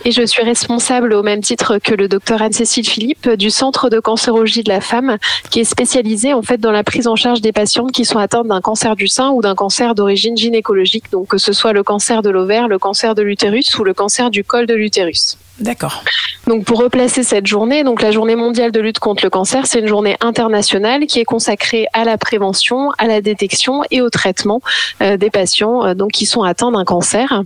Et 0.05 0.11
je 0.11 0.23
suis 0.23 0.43
responsable, 0.43 1.13
au 1.13 1.23
même 1.23 1.41
titre 1.41 1.79
que 1.79 1.95
le 1.95 2.07
docteur 2.07 2.43
Anne-Cécile 2.43 2.87
Philippe, 2.87 3.27
du 3.31 3.49
Centre 3.49 3.89
de 3.89 3.99
cancérologie 3.99 4.61
de 4.61 4.69
la 4.69 4.79
femme, 4.79 5.17
qui 5.49 5.61
est 5.61 5.63
spécialisé, 5.63 6.35
en 6.35 6.43
fait, 6.43 6.59
dans 6.59 6.71
la 6.71 6.83
prise 6.83 7.07
en 7.07 7.15
charge 7.15 7.41
des 7.41 7.51
patientes 7.51 7.91
qui 7.91 8.05
sont 8.05 8.19
atteintes 8.19 8.47
d'un 8.47 8.61
cancer 8.61 8.95
du 8.95 9.07
sein 9.07 9.31
ou 9.31 9.41
d'un 9.41 9.55
cancer 9.55 9.95
d'origine 9.95 10.37
gynécologique. 10.37 11.05
Donc, 11.11 11.29
que 11.29 11.39
ce 11.39 11.51
soit 11.51 11.73
le 11.73 11.81
cancer 11.81 12.21
de 12.21 12.29
l'ovaire, 12.29 12.67
le 12.67 12.77
cancer 12.77 13.15
de 13.15 13.23
l'utérus 13.23 13.75
ou 13.79 13.83
le 13.83 13.95
cancer 13.95 14.29
du 14.29 14.43
col 14.43 14.67
de 14.67 14.75
l'utérus. 14.75 15.35
D'accord. 15.59 16.03
Donc 16.47 16.65
pour 16.65 16.79
replacer 16.79 17.23
cette 17.23 17.47
journée, 17.47 17.83
donc 17.83 18.01
la 18.01 18.11
journée 18.11 18.35
mondiale 18.35 18.71
de 18.71 18.79
lutte 18.81 18.99
contre 18.99 19.23
le 19.23 19.29
cancer, 19.29 19.65
c'est 19.65 19.79
une 19.79 19.87
journée 19.87 20.17
internationale 20.19 21.05
qui 21.05 21.19
est 21.19 21.25
consacrée 21.25 21.87
à 21.93 22.03
la 22.03 22.17
prévention, 22.17 22.91
à 22.97 23.07
la 23.07 23.21
détection 23.21 23.81
et 23.89 24.01
au 24.01 24.09
traitement 24.09 24.61
euh, 25.01 25.15
des 25.15 25.29
patients 25.29 25.85
euh, 25.85 25.93
donc 25.93 26.11
qui 26.11 26.25
sont 26.25 26.43
atteints 26.43 26.71
d'un 26.71 26.83
cancer. 26.83 27.43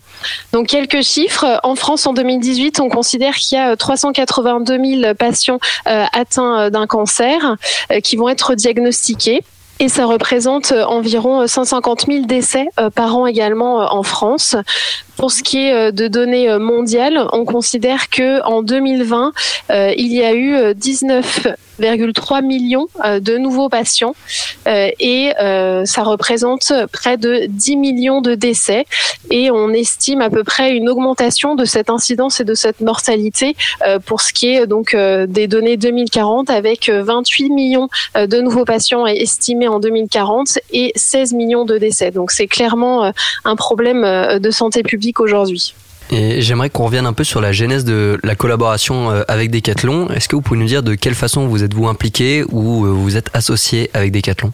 Donc 0.54 0.68
quelques 0.68 1.04
chiffres 1.04 1.60
en 1.64 1.76
France 1.76 2.08
en 2.08 2.14
2018, 2.14 2.80
on 2.80 2.90
considère 2.90 3.36
qu'il 3.36 3.58
y 3.58 3.62
a 3.62 3.76
382 3.76 5.02
000 5.02 5.14
patients 5.14 5.60
euh, 5.88 6.06
atteints 6.12 6.72
d'un 6.72 6.88
cancer 6.88 7.58
euh, 7.92 8.00
qui 8.00 8.16
vont 8.16 8.28
être 8.28 8.56
diagnostiqués. 8.56 9.44
Et 9.82 9.88
ça 9.88 10.06
représente 10.06 10.74
euh, 10.74 10.84
environ 10.84 11.48
150 11.48 12.08
000 12.08 12.26
décès 12.26 12.68
euh, 12.80 12.90
par 12.90 13.16
an 13.16 13.26
également 13.26 13.82
euh, 13.82 13.86
en 13.90 14.04
France. 14.04 14.58
Pour 15.20 15.32
ce 15.32 15.44
qui 15.44 15.68
est 15.68 15.92
de 15.92 16.08
données 16.08 16.58
mondiales, 16.60 17.28
on 17.34 17.44
considère 17.44 18.10
que 18.10 18.42
en 18.46 18.64
2020, 18.64 19.34
euh, 19.70 19.94
il 19.98 20.14
y 20.14 20.24
a 20.24 20.34
eu 20.34 20.56
19,3 20.74 22.42
millions 22.42 22.88
euh, 23.04 23.20
de 23.20 23.38
nouveaux 23.38 23.68
patients 23.68 24.16
euh, 24.68 24.90
et 25.00 25.34
euh, 25.42 25.84
ça 25.86 26.04
représente 26.04 26.72
près 26.92 27.18
de 27.18 27.48
10 27.48 27.76
millions 27.78 28.22
de 28.22 28.36
décès 28.36 28.86
et 29.32 29.52
on 29.52 29.70
estime 29.70 30.22
à 30.22 30.30
peu 30.30 30.44
près 30.44 30.76
une 30.76 30.90
augmentation 30.90 31.56
de 31.56 31.66
cette 31.66 31.90
incidence 31.90 32.40
et 32.40 32.46
de 32.46 32.54
cette 32.54 32.82
mortalité 32.82 33.56
euh, 33.86 34.00
pour 34.00 34.22
ce 34.22 34.34
qui 34.34 34.48
est 34.48 34.68
donc 34.68 34.94
euh, 34.94 35.28
des 35.28 35.48
données 35.48 35.78
2040 35.78 36.50
avec 36.50 36.90
euh, 36.90 37.04
28 37.04 37.50
millions 37.50 37.90
euh, 38.16 38.28
de 38.28 38.42
nouveaux 38.42 38.66
patients 38.66 39.06
estimés 39.06 39.68
en 39.68 39.80
2040 39.80 40.60
et 40.72 40.92
16 40.96 41.34
millions 41.34 41.66
de 41.66 41.78
décès. 41.78 42.12
Donc 42.12 42.32
c'est 42.32 42.48
clairement 42.48 43.06
euh, 43.06 43.12
un 43.46 43.56
problème 43.56 44.04
euh, 44.04 44.40
de 44.40 44.52
santé 44.52 44.84
publique 44.84 45.09
aujourd'hui. 45.18 45.74
Et 46.12 46.42
j'aimerais 46.42 46.70
qu'on 46.70 46.86
revienne 46.86 47.06
un 47.06 47.14
peu 47.14 47.24
sur 47.24 47.40
la 47.40 47.52
genèse 47.52 47.86
de 47.86 48.20
la 48.24 48.36
collaboration 48.36 49.12
euh, 49.12 49.22
avec 49.28 49.52
Decathlon. 49.52 50.10
Est-ce 50.10 50.28
que 50.28 50.36
vous 50.36 50.42
pouvez 50.42 50.60
nous 50.60 50.66
dire 50.66 50.82
de 50.82 50.96
quelle 50.96 51.14
façon 51.14 51.48
vous 51.48 51.64
êtes-vous 51.64 51.88
impliqué 51.88 52.44
ou 52.50 52.86
euh, 52.86 52.90
vous 52.90 53.16
êtes 53.16 53.30
associé 53.34 53.92
avec 53.94 54.12
Decathlon? 54.12 54.52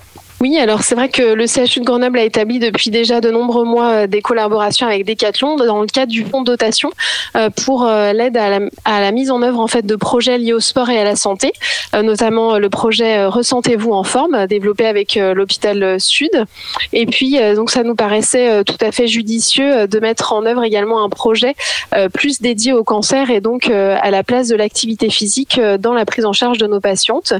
Oui, 0.47 0.59
alors 0.59 0.83
c'est 0.83 0.93
vrai 0.93 1.09
que 1.09 1.23
le 1.23 1.47
CHU 1.47 1.79
de 1.79 1.85
Grenoble 1.85 2.19
a 2.19 2.23
établi 2.23 2.59
depuis 2.59 2.91
déjà 2.91 3.19
de 3.19 3.31
nombreux 3.31 3.65
mois 3.65 3.89
euh, 3.89 4.07
des 4.07 4.21
collaborations 4.21 4.85
avec 4.85 5.03
Decathlon 5.03 5.55
dans 5.55 5.81
le 5.81 5.87
cadre 5.87 6.11
du 6.11 6.23
fonds 6.23 6.41
de 6.41 6.45
dotation 6.45 6.91
euh, 7.35 7.49
pour 7.49 7.83
euh, 7.83 8.13
l'aide 8.13 8.37
à 8.37 8.59
la, 8.59 9.11
mise 9.11 9.31
en 9.31 9.41
œuvre 9.41 9.59
en 9.59 9.65
fait 9.65 9.87
de 9.87 9.95
projets 9.95 10.37
liés 10.37 10.53
au 10.53 10.59
sport 10.59 10.91
et 10.91 10.99
à 10.99 11.03
la 11.03 11.15
santé, 11.15 11.51
notamment 11.93 12.59
le 12.59 12.69
projet 12.69 13.25
Ressentez-vous 13.25 13.91
en 13.91 14.03
forme 14.03 14.45
développé 14.45 14.85
avec 14.85 15.15
l'hôpital 15.15 15.99
Sud. 15.99 16.29
Et 16.93 17.07
puis 17.07 17.39
donc 17.55 17.71
ça 17.71 17.83
nous 17.83 17.95
paraissait 17.95 18.63
tout 18.65 18.77
à 18.81 18.91
fait 18.91 19.07
judicieux 19.07 19.87
de 19.87 19.99
mettre 19.99 20.33
en 20.33 20.45
œuvre 20.45 20.63
également 20.63 21.03
un 21.03 21.09
projet 21.09 21.55
plus 22.13 22.41
dédié 22.41 22.73
au 22.73 22.83
cancer 22.83 23.29
et 23.29 23.41
donc 23.41 23.69
à 23.69 24.11
la 24.11 24.23
place 24.23 24.49
de 24.49 24.55
l'activité 24.55 25.09
physique 25.09 25.59
dans 25.79 25.93
la 25.93 26.05
prise 26.05 26.25
en 26.25 26.33
charge 26.33 26.57
de 26.57 26.67
nos 26.67 26.81
patientes. 26.81 27.33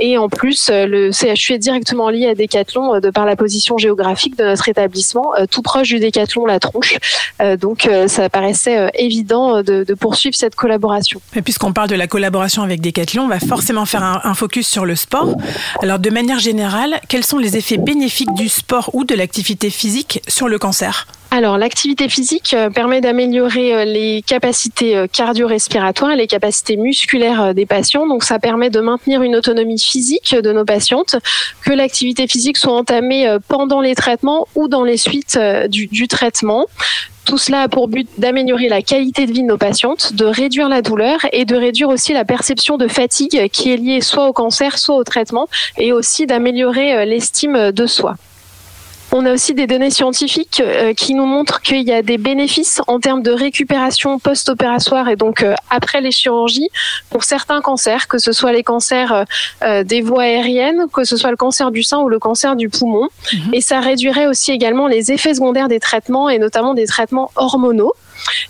Et 0.00 0.16
en 0.16 0.28
plus, 0.28 0.70
le 0.72 1.10
CHU 1.12 1.54
est 1.54 1.58
directement 1.58 2.08
lié 2.08 2.28
à 2.28 2.34
Decathlon 2.34 2.47
euh, 2.54 3.00
de 3.00 3.10
par 3.10 3.24
la 3.24 3.36
position 3.36 3.78
géographique 3.78 4.36
de 4.36 4.44
notre 4.44 4.68
établissement, 4.68 5.34
euh, 5.36 5.46
tout 5.50 5.62
proche 5.62 5.88
du 5.88 6.00
Decathlon 6.00 6.46
La 6.46 6.58
Tronche. 6.58 6.96
Euh, 7.40 7.56
donc, 7.56 7.88
ça 8.06 8.28
paraissait 8.28 8.90
évident 8.94 9.62
de, 9.62 9.84
poursuivre 9.94 10.34
cette 10.34 10.54
collaboration. 10.54 11.20
Et 11.34 11.42
puisqu'on 11.42 11.72
parle 11.72 11.88
de 11.88 11.94
la 11.94 12.06
collaboration 12.06 12.62
avec 12.62 12.80
Decathlon, 12.80 13.24
on 13.24 13.28
va 13.28 13.40
forcément 13.40 13.84
faire 13.86 14.02
un 14.02 14.34
focus 14.34 14.66
sur 14.66 14.84
le 14.84 14.96
sport. 14.96 15.34
Alors, 15.82 15.98
de 15.98 16.10
manière 16.10 16.38
générale, 16.38 17.00
quels 17.08 17.24
sont 17.24 17.38
les 17.38 17.56
effets 17.56 17.76
bénéfiques 17.76 18.32
du 18.34 18.48
sport 18.48 18.90
ou 18.92 19.04
de 19.04 19.14
l'activité 19.14 19.70
physique 19.70 20.22
sur 20.28 20.48
le 20.48 20.58
cancer? 20.58 21.06
Alors, 21.30 21.58
l'activité 21.58 22.08
physique 22.08 22.54
euh, 22.54 22.70
permet 22.70 23.02
d'améliorer 23.02 23.74
euh, 23.74 23.84
les 23.84 24.22
capacités 24.22 24.96
euh, 24.96 25.06
cardio-respiratoires 25.06 26.12
et 26.12 26.16
les 26.16 26.26
capacités 26.26 26.78
musculaires 26.78 27.52
des 27.52 27.66
patients. 27.66 28.06
Donc, 28.06 28.24
ça 28.24 28.38
permet 28.38 28.70
de 28.70 28.80
maintenir 28.80 29.22
une 29.22 29.36
autonomie 29.36 29.78
physique 29.78 30.34
de 30.34 30.52
nos 30.52 30.64
patientes, 30.64 31.16
que 31.62 31.72
l'activité 31.72 32.26
physique 32.26 32.56
soit 32.56 32.72
entamée 32.72 33.36
pendant 33.46 33.82
les 33.82 33.94
traitements 33.94 34.48
ou 34.54 34.68
dans 34.68 34.84
les 34.84 34.96
suites 34.96 35.38
du, 35.68 35.86
du 35.86 36.08
traitement. 36.08 36.66
Tout 37.26 37.38
cela 37.38 37.62
a 37.62 37.68
pour 37.68 37.88
but 37.88 38.08
d'améliorer 38.16 38.68
la 38.68 38.80
qualité 38.80 39.26
de 39.26 39.32
vie 39.32 39.42
de 39.42 39.48
nos 39.48 39.58
patientes, 39.58 40.14
de 40.14 40.24
réduire 40.24 40.68
la 40.68 40.80
douleur 40.80 41.20
et 41.32 41.44
de 41.44 41.56
réduire 41.56 41.90
aussi 41.90 42.14
la 42.14 42.24
perception 42.24 42.78
de 42.78 42.88
fatigue 42.88 43.48
qui 43.50 43.70
est 43.72 43.76
liée 43.76 44.00
soit 44.00 44.26
au 44.28 44.32
cancer, 44.32 44.78
soit 44.78 44.96
au 44.96 45.04
traitement, 45.04 45.48
et 45.76 45.92
aussi 45.92 46.26
d'améliorer 46.26 47.04
l'estime 47.04 47.70
de 47.70 47.86
soi. 47.86 48.16
On 49.10 49.24
a 49.24 49.32
aussi 49.32 49.54
des 49.54 49.66
données 49.66 49.90
scientifiques 49.90 50.60
euh, 50.60 50.92
qui 50.92 51.14
nous 51.14 51.24
montrent 51.24 51.62
qu'il 51.62 51.82
y 51.82 51.92
a 51.92 52.02
des 52.02 52.18
bénéfices 52.18 52.82
en 52.86 53.00
termes 53.00 53.22
de 53.22 53.30
récupération 53.30 54.18
post-opératoire 54.18 55.08
et 55.08 55.16
donc 55.16 55.42
euh, 55.42 55.54
après 55.70 56.02
les 56.02 56.10
chirurgies 56.10 56.68
pour 57.08 57.24
certains 57.24 57.62
cancers, 57.62 58.06
que 58.06 58.18
ce 58.18 58.32
soit 58.32 58.52
les 58.52 58.62
cancers 58.62 59.24
euh, 59.62 59.82
des 59.82 60.02
voies 60.02 60.24
aériennes, 60.24 60.86
que 60.92 61.04
ce 61.04 61.16
soit 61.16 61.30
le 61.30 61.36
cancer 61.36 61.70
du 61.70 61.82
sein 61.82 61.98
ou 62.00 62.08
le 62.08 62.18
cancer 62.18 62.54
du 62.54 62.68
poumon. 62.68 63.08
Et 63.52 63.62
ça 63.62 63.80
réduirait 63.80 64.26
aussi 64.26 64.52
également 64.52 64.86
les 64.86 65.10
effets 65.10 65.34
secondaires 65.34 65.68
des 65.68 65.80
traitements 65.80 66.28
et 66.28 66.38
notamment 66.38 66.74
des 66.74 66.86
traitements 66.86 67.30
hormonaux. 67.36 67.94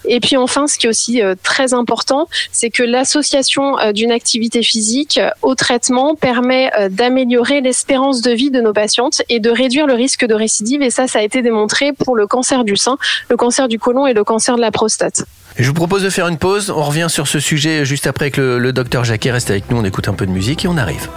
Et 0.05 0.21
puis 0.21 0.37
enfin, 0.37 0.67
ce 0.67 0.79
qui 0.79 0.87
est 0.87 0.89
aussi 0.89 1.23
euh, 1.23 1.35
très 1.43 1.75
important, 1.75 2.29
c'est 2.53 2.71
que 2.71 2.83
l'association 2.83 3.79
euh, 3.79 3.93
d'une 3.93 4.11
activité 4.11 4.63
physique 4.63 5.19
euh, 5.19 5.31
au 5.43 5.55
traitement 5.55 6.15
permet 6.15 6.71
d'améliorer 6.91 7.61
l'espérance 7.61 8.23
de 8.23 8.31
vie 8.31 8.51
de 8.51 8.61
nos 8.61 8.73
patientes 8.73 9.23
et 9.29 9.41
de 9.41 9.51
réduire 9.51 9.87
le 9.87 9.95
risque 9.95 10.25
de 10.27 10.35
récidive. 10.35 10.83
Et 10.83 10.91
ça, 10.91 11.07
ça 11.07 11.21
a 11.21 11.23
été 11.23 11.43
démontré 11.43 11.93
pour 11.93 12.17
le 12.17 12.27
cancer 12.27 12.65
du 12.65 12.77
sein, 12.77 12.99
le 13.29 13.37
cancer 13.37 13.69
du 13.69 13.79
côlon 13.79 14.07
et 14.07 14.15
le 14.15 14.25
cancer 14.25 14.57
de 14.57 14.61
la 14.61 14.71
prostate. 14.71 15.25
Je 15.57 15.67
vous 15.67 15.75
propose 15.75 16.03
de 16.03 16.11
faire 16.11 16.29
une 16.29 16.39
pause. 16.39 16.71
On 16.71 16.83
revient 16.83 17.09
sur 17.09 17.27
ce 17.27 17.41
sujet 17.41 17.85
juste 17.85 18.07
après 18.07 18.27
avec 18.27 18.37
le, 18.37 18.59
le 18.59 18.73
docteur 18.73 19.05
Jacquet. 19.05 19.31
Reste 19.31 19.51
avec 19.51 19.71
nous, 19.71 19.79
on 19.79 19.85
écoute 19.85 20.09
un 20.09 20.15
peu 20.15 20.27
de 20.27 20.31
musique 20.31 20.65
et 20.65 20.69
on 20.69 20.77
arrive. 20.77 21.09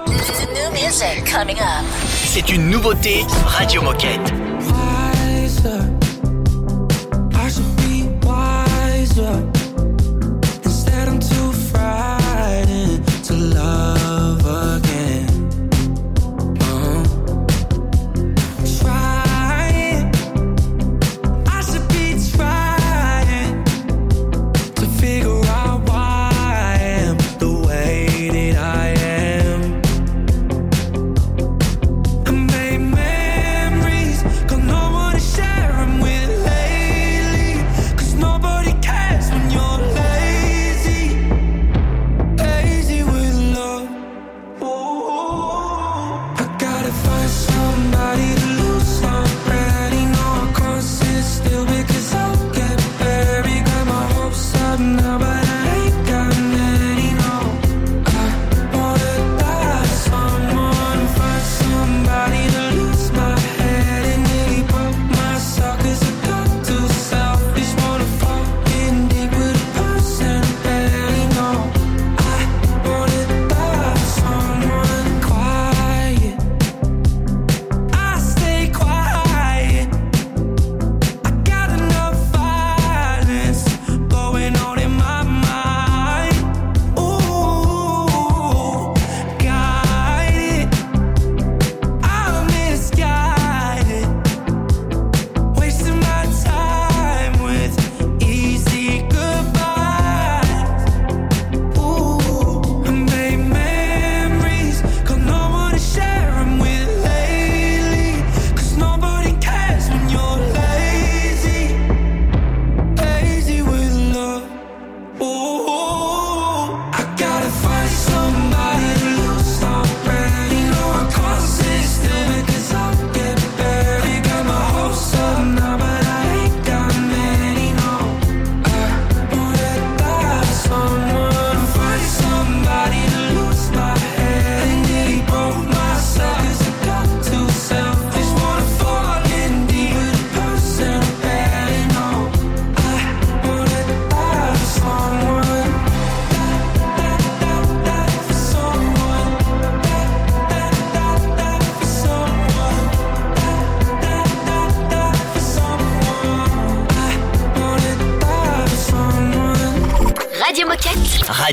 C'est 2.25 2.49
une 2.49 2.69
nouveauté 2.69 3.25
Radio 3.45 3.81
Moquette. 3.81 4.50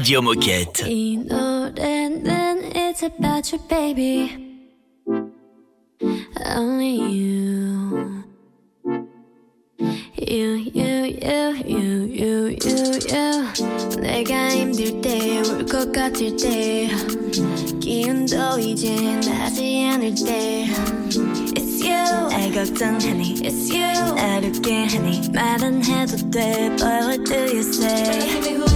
Radio 0.08 0.22
Moquette. 0.22 0.88
You 0.88 1.24
know 1.26 1.70
that 1.70 2.24
then 2.24 2.58
it's 2.76 3.04
about 3.04 3.52
you, 3.52 3.60
baby. 3.70 4.70
Only 6.46 6.96
you. 7.12 8.24
You, 10.16 10.56
you, 10.74 10.94
you, 11.22 11.54
you, 11.66 11.88
you, 12.06 12.58
you, 12.64 13.00
you. 13.10 14.00
내가 14.00 14.50
힘들 14.50 15.02
때, 15.02 15.42
울 15.42 15.66
것 15.66 15.92
같을 15.92 16.36
때, 16.38 16.90
기운도 17.82 18.60
이제 18.60 18.96
나지 19.28 19.86
않을 19.92 20.16
때. 20.16 20.66
It's 21.56 21.84
you. 21.84 22.30
날 22.30 22.52
걱정하니, 22.52 23.36
it's 23.42 23.70
you. 23.70 24.16
날 24.16 24.44
웃게 24.46 24.86
하니, 24.86 25.30
말은 25.34 25.84
해도 25.84 26.18
돼, 26.32 26.70
but 26.78 27.06
what 27.06 27.24
do 27.26 27.36
you 27.36 27.60
say? 27.60 28.67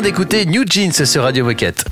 Vient 0.00 0.02
d'écouter 0.12 0.46
New 0.46 0.62
Jeans 0.64 0.92
sur 0.92 1.24
Radio 1.24 1.44
Moquette. 1.44 1.84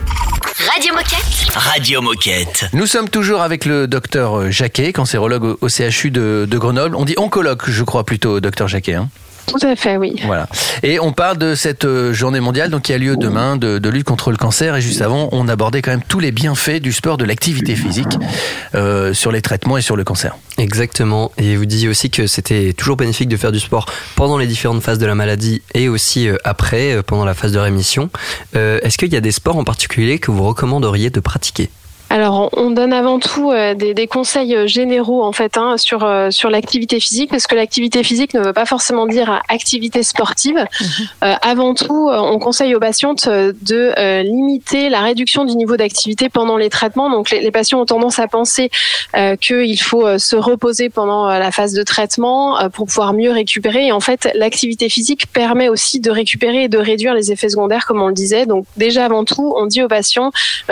Radio 0.73 0.95
Moquette. 0.95 1.53
Radio 1.57 2.01
Moquette. 2.01 2.66
Nous 2.73 2.87
sommes 2.87 3.09
toujours 3.09 3.42
avec 3.42 3.64
le 3.64 3.88
docteur 3.88 4.49
Jacquet, 4.53 4.92
cancérologue 4.92 5.57
au- 5.61 5.69
CHU 5.69 6.12
de, 6.12 6.47
de 6.49 6.59
Grenoble. 6.59 6.95
On 6.95 7.05
dit 7.05 7.14
oncologue, 7.16 7.62
je 7.66 7.83
crois 7.83 8.05
plutôt, 8.05 8.38
docteur 8.38 8.69
Jacquet. 8.69 8.95
hein. 8.95 9.09
Tout 9.47 9.65
à 9.67 9.77
fait, 9.77 9.97
oui. 9.97 10.17
Voilà. 10.25 10.49
Et 10.83 10.99
on 10.99 11.13
parle 11.13 11.39
de 11.39 11.55
cette 11.55 11.85
euh, 11.85 12.13
journée 12.13 12.41
mondiale 12.41 12.71
donc 12.71 12.83
qui 12.83 12.93
a 12.93 12.99
lieu 12.99 13.17
demain 13.17 13.57
de, 13.57 13.79
de 13.79 13.89
lutte 13.89 14.05
contre 14.05 14.31
le 14.31 14.37
cancer. 14.37 14.75
Et 14.77 14.81
juste 14.81 15.03
avant, 15.03 15.29
on 15.33 15.49
abordait 15.49 15.83
quand 15.83 15.93
même 15.93 16.03
tous 16.07 16.21
les 16.21 16.33
bienfaits 16.33 16.81
du 16.81 16.93
sport, 16.93 17.17
de 17.17 17.25
l'activité 17.25 17.77
physique 17.77 18.19
euh, 18.75 19.15
sur 19.15 19.33
les 19.33 19.43
traitements 19.43 19.79
et 19.79 19.83
sur 19.83 19.97
le 19.97 20.05
cancer. 20.05 20.37
Exactement. 20.59 21.31
Et 21.39 21.57
vous 21.57 21.67
disiez 21.67 21.89
aussi 21.89 22.11
que 22.11 22.27
c'était 22.27 22.73
toujours 22.73 22.97
bénéfique 22.97 23.29
de 23.29 23.37
faire 23.37 23.53
du 23.53 23.61
sport 23.61 23.87
pendant 24.17 24.39
les 24.39 24.47
différentes 24.47 24.83
phases 24.83 24.99
de 24.99 25.07
la 25.07 25.15
maladie 25.15 25.63
et 25.75 25.89
aussi 25.89 26.29
euh, 26.29 26.37
après, 26.45 27.03
pendant 27.07 27.25
la 27.25 27.35
phase 27.35 27.53
de 27.53 27.59
rémission. 27.59 28.11
Euh, 28.57 28.81
Est-ce 28.83 28.99
qu'il 28.99 29.13
y 29.13 29.17
a 29.17 29.21
des 29.21 29.33
sports 29.33 29.57
en 29.57 29.65
particulier 29.65 30.19
que 30.19 30.31
vous 30.31 30.45
recommanderiez 30.45 31.11
de 31.11 31.21
pratiquer? 31.21 31.71
Alors, 32.09 32.51
on 32.57 32.71
donne 32.71 32.92
avant 32.92 33.19
tout 33.19 33.51
euh, 33.51 33.75
des, 33.75 33.92
des 33.92 34.07
conseils 34.07 34.55
euh, 34.55 34.66
généraux 34.69 35.25
en 35.25 35.33
fait 35.33 35.59
hein, 35.59 35.77
sur 35.77 36.05
euh, 36.05 36.31
sur 36.31 36.51
l'activité 36.51 37.01
physique, 37.01 37.31
parce 37.31 37.49
que 37.49 37.57
l'activité 37.57 38.05
physique 38.05 38.33
ne 38.33 38.40
veut 38.40 38.53
pas 38.53 38.64
forcément 38.64 39.07
dire 39.07 39.42
activité 39.49 40.05
sportive. 40.05 40.64
Euh, 41.25 41.35
avant 41.42 41.75
tout, 41.75 42.09
on 42.11 42.38
conseille 42.38 42.75
aux 42.77 42.81
patientes 42.81 43.29
de 43.29 43.92
euh, 43.99 44.23
limiter 44.23 44.88
la 44.88 45.01
réduction 45.01 45.45
du 45.45 45.57
niveau 45.57 45.77
d'activité 45.77 46.29
pendant 46.29 46.57
les 46.57 46.71
traitements. 46.71 47.11
Donc, 47.11 47.31
les, 47.31 47.40
les 47.40 47.51
patients 47.51 47.81
ont 47.81 47.87
tendance 47.87 48.21
à 48.21 48.29
penser 48.29 48.71
euh, 49.16 49.35
qu'il 49.37 49.81
faut 49.81 50.19
se 50.19 50.37
reposer 50.37 50.88
pendant 50.88 51.27
la 51.27 51.51
phase 51.51 51.73
de 51.73 51.83
traitement 51.83 52.57
pour 52.73 52.87
pouvoir 52.87 53.14
mieux 53.14 53.33
récupérer. 53.33 53.87
Et 53.88 53.92
en 53.92 54.01
fait, 54.01 54.31
l'activité 54.35 54.88
physique 54.88 55.27
permet 55.33 55.69
aussi 55.69 56.01
de 56.01 56.11
récupérer 56.11 56.64
et 56.64 56.69
de 56.69 56.79
réduire 56.79 57.14
les 57.14 57.33
effets 57.33 57.49
secondaires, 57.49 57.85
comme 57.85 58.01
on 58.01 58.09
le 58.09 58.14
disait. 58.14 58.47
Donc, 58.47 58.64
déjà 58.77 59.05
avant 59.05 59.25
tout, 59.25 59.55
on 59.57 59.66
dit 59.66 59.83
aux 59.83 59.88
patients 59.88 60.31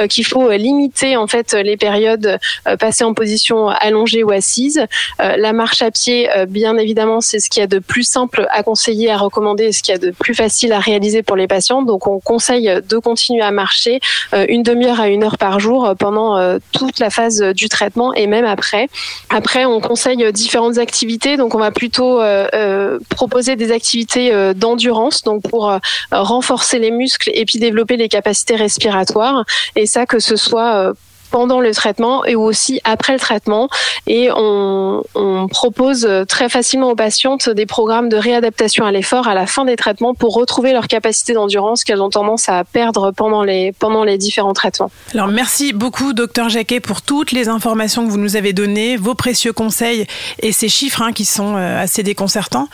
qu'il 0.09 0.25
faut 0.25 0.51
limiter 0.53 1.17
en 1.17 1.24
fait 1.27 1.53
les 1.55 1.77
périodes 1.77 2.39
euh, 2.69 2.77
passées 2.77 3.05
en 3.05 3.15
position 3.15 3.69
allongée 3.69 4.23
ou 4.23 4.31
assise. 4.31 4.87
Euh, 5.21 5.37
la 5.37 5.53
marche 5.53 5.83
à 5.83 5.91
pied, 5.91 6.31
euh, 6.31 6.47
bien 6.47 6.77
évidemment, 6.77 7.21
c'est 7.21 7.41
ce 7.41 7.49
qu'il 7.49 7.61
y 7.61 7.65
a 7.65 7.67
de 7.67 7.79
plus 7.79 8.03
simple 8.05 8.47
à 8.51 8.63
conseiller, 8.63 9.11
à 9.11 9.17
recommander, 9.17 9.73
ce 9.73 9.83
qu'il 9.83 9.93
y 9.93 9.97
a 9.97 9.99
de 9.99 10.11
plus 10.11 10.35
facile 10.35 10.73
à 10.73 10.79
réaliser 10.79 11.23
pour 11.23 11.37
les 11.37 11.47
patients. 11.47 11.83
Donc, 11.83 12.07
on 12.07 12.21
conseille 12.21 12.71
de 12.89 12.99
continuer 12.99 13.43
à 13.43 13.51
marcher 13.51 14.01
euh, 14.33 14.47
une 14.49 14.63
demi-heure 14.63 15.01
à 15.01 15.09
une 15.09 15.25
heure 15.25 15.39
par 15.39 15.61
jour 15.61 15.87
euh, 15.87 15.95
pendant 15.95 16.37
euh, 16.37 16.59
toute 16.73 16.99
la 16.99 17.11
phase 17.11 17.43
euh, 17.43 17.53
du 17.53 17.69
traitement 17.69 18.13
et 18.15 18.27
même 18.27 18.45
après. 18.45 18.89
Après, 19.31 19.65
on 19.65 19.81
conseille 19.81 20.25
euh, 20.25 20.33
différentes 20.33 20.79
activités. 20.79 21.37
Donc, 21.37 21.55
on 21.55 21.59
va 21.59 21.71
plutôt 21.71 22.21
euh, 22.21 22.47
euh, 22.55 22.99
proposer 23.09 23.57
des 23.57 23.73
activités 23.73 24.33
euh, 24.33 24.55
d'endurance, 24.55 25.23
donc 25.23 25.43
pour 25.49 25.71
euh, 25.71 25.79
renforcer 26.11 26.79
les 26.79 26.91
muscles 26.91 27.31
et 27.35 27.45
puis 27.45 27.59
développer 27.59 27.97
les 27.97 28.09
capacités 28.09 28.57
respiratoires. 28.57 29.45
Et 29.77 29.87
ça, 29.87 30.07
que 30.07 30.19
ce 30.19 30.37
soit 30.37 30.75
euh, 30.75 30.93
pendant 31.35 31.61
le 31.61 31.75
traitement 31.75 32.25
et 32.25 32.37
aussi 32.37 32.81
après 32.85 33.13
le 33.13 33.19
traitement. 33.19 33.69
Et 34.07 34.31
on, 34.33 35.03
propose 35.51 36.09
très 36.29 36.49
facilement 36.49 36.91
aux 36.91 36.95
patientes 36.95 37.49
des 37.49 37.67
programmes 37.67 38.09
de 38.09 38.17
réadaptation 38.17 38.85
à 38.87 38.93
l'effort 38.93 39.29
à 39.29 39.35
la 39.35 39.47
fin 39.47 39.65
des 39.65 39.77
traitements 39.77 40.15
pour 40.15 40.35
retrouver 40.35 40.73
leur 40.73 40.87
capacité 40.87 41.33
d'endurance 41.33 41.85
qu'elles 41.85 42.01
ont 42.01 42.09
tendance 42.09 42.49
à 42.49 42.65
perdre 42.65 43.11
pendant 43.11 43.43
les, 43.43 43.73
pendant 43.73 44.05
les 44.05 44.17
différents 44.17 44.53
traitements. 44.53 44.91
Alors 45.13 45.29
merci 45.29 45.73
beaucoup, 45.73 46.13
docteur 46.13 46.49
Jacquet, 46.49 46.81
pour 46.81 47.03
toutes 47.03 47.33
les 47.33 47.49
informations 47.49 48.07
que 48.07 48.11
vous 48.11 48.19
nous 48.19 48.37
avez 48.37 48.53
données, 48.53 48.97
vos 48.97 49.15
précieux 49.15 49.53
conseils 49.53 50.07
et 50.41 50.53
ces 50.53 50.69
chiffres 50.69 51.03
hein, 51.03 51.13
qui 51.13 51.25
sont 51.25 51.57
euh, 51.57 51.83
assez 51.83 52.03
déconcertants. 52.03 52.69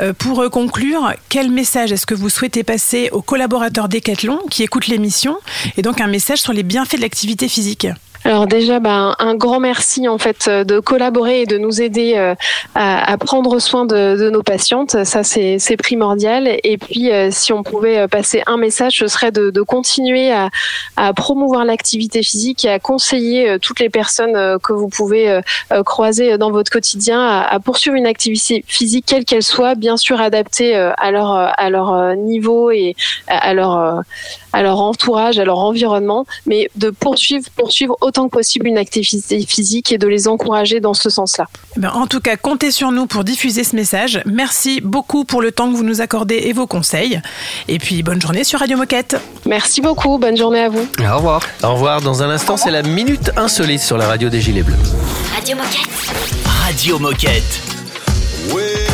Euh, 0.00 0.12
pour 0.12 0.42
euh, 0.42 0.48
conclure, 0.48 1.12
quel 1.28 1.50
message 1.50 1.92
est-ce 1.92 2.06
que 2.06 2.14
vous 2.14 2.28
souhaitez 2.28 2.62
passer 2.62 3.08
aux 3.12 3.22
collaborateurs 3.22 3.88
Decathlon 3.88 4.38
qui 4.50 4.62
écoutent 4.62 4.88
l'émission 4.88 5.38
et 5.76 5.82
donc 5.82 6.00
un 6.00 6.08
message 6.08 6.38
sur 6.38 6.52
les 6.52 6.62
bienfaits 6.62 6.96
de 6.96 7.02
l'activité 7.02 7.48
physique? 7.48 7.86
Alors 8.24 8.46
déjà, 8.46 8.78
ben, 8.78 9.16
un 9.18 9.34
grand 9.34 9.58
merci 9.58 10.06
en 10.06 10.18
fait 10.18 10.46
euh, 10.46 10.62
de 10.62 10.78
collaborer 10.78 11.42
et 11.42 11.46
de 11.46 11.58
nous 11.58 11.82
aider 11.82 12.14
euh, 12.16 12.34
à, 12.74 13.16
prendre 13.18 13.58
soin 13.58 13.84
de, 13.84 14.30
nos 14.30 14.42
patientes. 14.42 15.04
Ça, 15.04 15.24
c'est 15.24 15.76
primordial. 15.76 16.48
Et 16.62 16.78
puis, 16.78 17.10
euh, 17.10 17.30
si 17.32 17.52
on 17.52 17.62
pouvait 17.62 18.06
passer 18.06 18.42
un 18.46 18.56
message, 18.56 18.98
ce 18.98 19.08
serait 19.08 19.32
de, 19.32 19.50
de 19.50 19.62
continuer 19.62 20.30
à, 20.32 20.50
à 20.96 21.12
promouvoir 21.12 21.64
l'activité 21.64 22.22
physique 22.22 22.64
et 22.64 22.70
à 22.70 22.78
conseiller 22.78 23.58
toutes 23.60 23.80
les 23.80 23.90
personnes 23.90 24.58
que 24.60 24.72
vous 24.72 24.88
pouvez 24.88 25.40
croiser 25.84 26.38
dans 26.38 26.50
votre 26.50 26.70
quotidien 26.70 27.26
à, 27.26 27.58
poursuivre 27.60 27.96
une 27.96 28.06
activité 28.06 28.64
physique 28.66 29.04
quelle 29.06 29.24
qu'elle 29.24 29.42
soit, 29.42 29.74
bien 29.74 29.96
sûr 29.96 30.20
adaptée 30.20 30.74
à 30.74 31.10
leur 31.10 31.30
à 31.32 31.70
leur 31.70 32.16
niveau 32.16 32.70
et 32.70 32.94
à 33.26 33.54
leur 33.54 34.02
à 34.52 34.62
leur 34.62 34.80
entourage, 34.80 35.38
à 35.38 35.44
leur 35.44 35.58
environnement, 35.58 36.26
mais 36.46 36.70
de 36.76 36.90
poursuivre 36.90 37.48
poursuivre 37.56 37.96
que 38.12 38.28
possible 38.28 38.66
une 38.66 38.78
activité 38.78 39.44
physique 39.46 39.92
et 39.92 39.98
de 39.98 40.06
les 40.06 40.28
encourager 40.28 40.80
dans 40.80 40.94
ce 40.94 41.10
sens-là. 41.10 41.46
Ben, 41.76 41.90
en 41.90 42.06
tout 42.06 42.20
cas, 42.20 42.36
comptez 42.36 42.70
sur 42.70 42.92
nous 42.92 43.06
pour 43.06 43.24
diffuser 43.24 43.64
ce 43.64 43.74
message. 43.74 44.22
Merci 44.26 44.80
beaucoup 44.80 45.24
pour 45.24 45.42
le 45.42 45.52
temps 45.52 45.70
que 45.70 45.76
vous 45.76 45.84
nous 45.84 46.00
accordez 46.00 46.42
et 46.44 46.52
vos 46.52 46.66
conseils. 46.66 47.20
Et 47.68 47.78
puis, 47.78 48.02
bonne 48.02 48.20
journée 48.20 48.44
sur 48.44 48.60
Radio 48.60 48.76
Moquette. 48.76 49.16
Merci 49.46 49.80
beaucoup. 49.80 50.18
Bonne 50.18 50.36
journée 50.36 50.60
à 50.60 50.68
vous. 50.68 50.86
Au 51.00 51.16
revoir. 51.16 51.42
Au 51.62 51.72
revoir. 51.74 52.00
Dans 52.00 52.22
un 52.22 52.30
instant, 52.30 52.56
c'est 52.56 52.70
la 52.70 52.82
Minute 52.82 53.30
Insolite 53.36 53.80
sur 53.80 53.96
la 53.96 54.06
radio 54.06 54.28
des 54.28 54.40
Gilets 54.40 54.62
Bleus. 54.62 54.76
Radio 55.34 55.56
Moquette. 55.56 56.46
Radio 56.64 56.98
Moquette. 56.98 57.60
Well, 58.52 58.91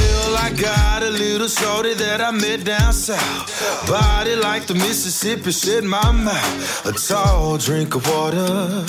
I 0.48 0.52
got 0.52 1.02
a 1.02 1.10
little 1.10 1.46
shorty 1.46 1.92
that 1.92 2.22
I 2.22 2.30
met 2.30 2.64
down 2.64 2.94
south. 2.94 3.86
Body 3.86 4.34
like 4.34 4.66
the 4.66 4.72
Mississippi, 4.72 5.52
shit 5.52 5.84
in 5.84 5.90
my 5.90 6.10
mouth. 6.10 6.86
A 6.86 6.92
tall 6.92 7.58
drink 7.58 7.94
of 7.94 8.08
water. 8.08 8.82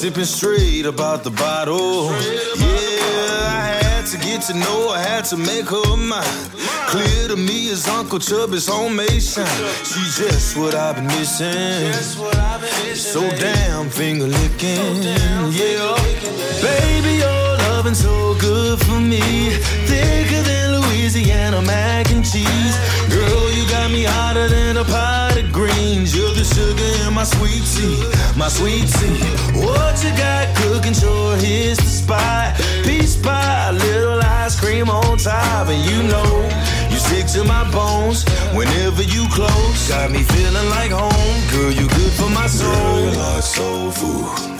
Sipping 0.00 0.24
straight 0.24 0.86
about 0.86 1.24
the 1.24 1.30
bottle. 1.30 2.06
Yeah, 2.06 3.52
I 3.52 3.84
had 3.84 4.06
to 4.06 4.16
get 4.16 4.40
to 4.48 4.54
know 4.54 4.94
her, 4.94 4.98
had 4.98 5.26
to 5.26 5.36
make 5.36 5.68
her 5.68 5.96
mine. 5.98 6.24
Clear 6.88 7.28
to 7.28 7.36
me 7.36 7.70
as 7.70 7.86
Uncle 7.86 8.18
Chubby's 8.18 8.66
homemade 8.66 9.22
shine. 9.22 9.46
She's 9.84 10.16
just 10.16 10.56
what 10.56 10.74
I've 10.74 10.96
been 10.96 11.06
missing. 11.08 11.92
So 12.94 13.20
damn 13.36 13.90
finger 13.90 14.26
licking. 14.26 15.02
Yeah, 15.52 15.92
baby, 16.62 17.20
oh, 17.24 17.35
so 17.94 18.34
good 18.40 18.80
for 18.80 18.98
me. 18.98 19.20
Thicker 19.86 20.42
than 20.42 20.80
Louisiana 20.80 21.62
mac 21.62 22.10
and 22.10 22.24
cheese. 22.24 22.76
Girl, 23.08 23.50
you 23.52 23.68
got 23.68 23.90
me 23.90 24.02
hotter 24.02 24.48
than 24.48 24.76
a 24.76 24.84
pot 24.84 25.36
of 25.36 25.52
greens. 25.52 26.16
You're 26.16 26.32
the 26.32 26.42
sugar 26.42 27.06
in 27.06 27.14
my 27.14 27.24
sweet 27.24 27.62
tea, 27.74 28.02
my 28.36 28.48
sweet 28.48 28.88
tea. 28.98 29.22
What 29.62 30.02
you 30.02 30.10
got 30.16 30.56
cooking? 30.56 30.94
Sure, 30.94 31.36
here's 31.36 31.78
the 31.78 31.92
spot. 32.02 32.56
Peach 32.82 33.22
pie, 33.22 33.70
little 33.70 34.20
ice 34.20 34.58
cream 34.58 34.90
on 34.90 35.16
top, 35.18 35.68
and 35.68 35.82
you 35.88 36.02
know 36.02 36.32
you 36.90 36.96
stick 36.96 37.26
to 37.38 37.44
my 37.44 37.70
bones 37.70 38.24
whenever 38.52 39.02
you 39.02 39.28
close. 39.30 39.88
Got 39.88 40.10
me 40.10 40.22
feeling 40.24 40.68
like 40.70 40.90
home, 40.90 41.38
girl. 41.52 41.70
You 41.70 41.86
good 41.88 42.12
for 42.12 42.30
my 42.30 42.48
soul. 42.48 43.06
like 43.12 43.42
soul 43.42 43.90
food. 43.92 44.56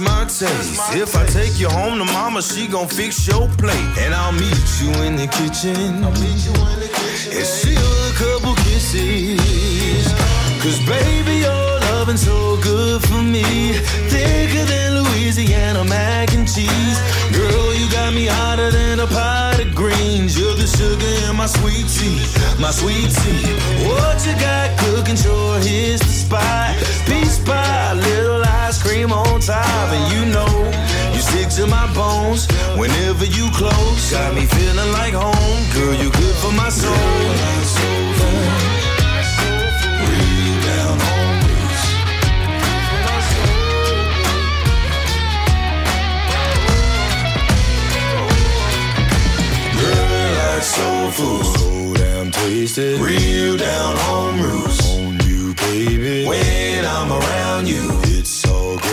My 0.00 0.24
taste. 0.24 0.94
If 0.94 1.16
I 1.16 1.24
take 1.26 1.58
you 1.58 1.68
home 1.68 1.98
to 1.98 2.04
mama, 2.04 2.42
she 2.42 2.66
gon' 2.66 2.88
fix 2.88 3.26
your 3.26 3.48
plate. 3.58 3.90
And 3.98 4.14
I'll 4.14 4.32
meet 4.32 4.66
you 4.80 4.90
in 5.02 5.16
the 5.16 5.26
kitchen. 5.26 6.04
And 6.04 7.46
steal 7.46 7.78
a 7.78 8.12
couple 8.14 8.54
kisses. 8.64 10.06
Cause 10.62 10.78
baby, 10.86 11.38
your 11.46 11.80
loving 11.90 12.16
so 12.16 12.56
good 12.62 13.02
for 13.02 13.22
me. 13.22 13.72
Thicker 14.10 14.64
than 14.64 15.02
Louisiana 15.02 15.84
mac 15.84 16.34
and 16.34 16.46
cheese. 16.46 16.98
Girl, 17.32 17.74
you 17.74 17.90
got 17.90 18.12
me 18.12 18.26
hotter 18.26 18.70
than 18.70 19.00
a 19.00 19.06
pot 19.06 19.60
of 19.60 19.74
greens. 19.74 20.38
You're 20.38 20.54
the 20.54 20.66
sugar 20.66 21.30
in 21.30 21.36
my 21.36 21.46
sweet 21.46 21.86
tea, 21.86 22.18
my 22.60 22.70
sweet 22.70 23.10
tea. 23.10 23.44
What 23.86 24.26
you 24.26 24.34
got 24.40 24.76
cooking? 24.78 25.16
Sure, 25.16 25.58
here's 25.60 26.00
the 26.00 26.14
spot. 26.24 26.74
Peach 27.06 27.44
pie, 27.44 27.94
little 27.94 28.47
ice 28.68 28.82
cream 28.82 29.10
on 29.12 29.40
top, 29.40 29.88
and 29.96 30.12
you 30.12 30.26
know 30.30 30.52
you 31.14 31.20
stick 31.20 31.48
to 31.48 31.66
my 31.66 31.86
bones 31.94 32.46
whenever 32.76 33.24
you 33.24 33.48
close. 33.52 34.10
Got 34.10 34.34
me 34.34 34.44
feeling 34.44 34.92
like 34.92 35.14
home, 35.14 35.62
girl. 35.72 35.94
You 35.94 36.10
good 36.10 36.36
for 36.36 36.52
my 36.52 36.68
soul. 36.68 36.92
Real 40.04 40.58
down 40.68 40.98
home 41.08 41.40
roots. 41.48 41.84
Girl, 49.80 50.08
like 50.40 50.62
soul 50.62 51.10
food, 51.16 51.44
so 51.56 51.94
damn 51.94 52.30
tasty. 52.30 52.98
Real 53.00 53.56
down 53.56 53.96
home 53.96 54.42
roots 54.42 54.78
on 54.90 55.18
you, 55.26 55.54
baby. 55.54 56.26
When 56.28 56.84
I'm 56.84 57.10
around 57.10 57.66
you, 57.66 58.07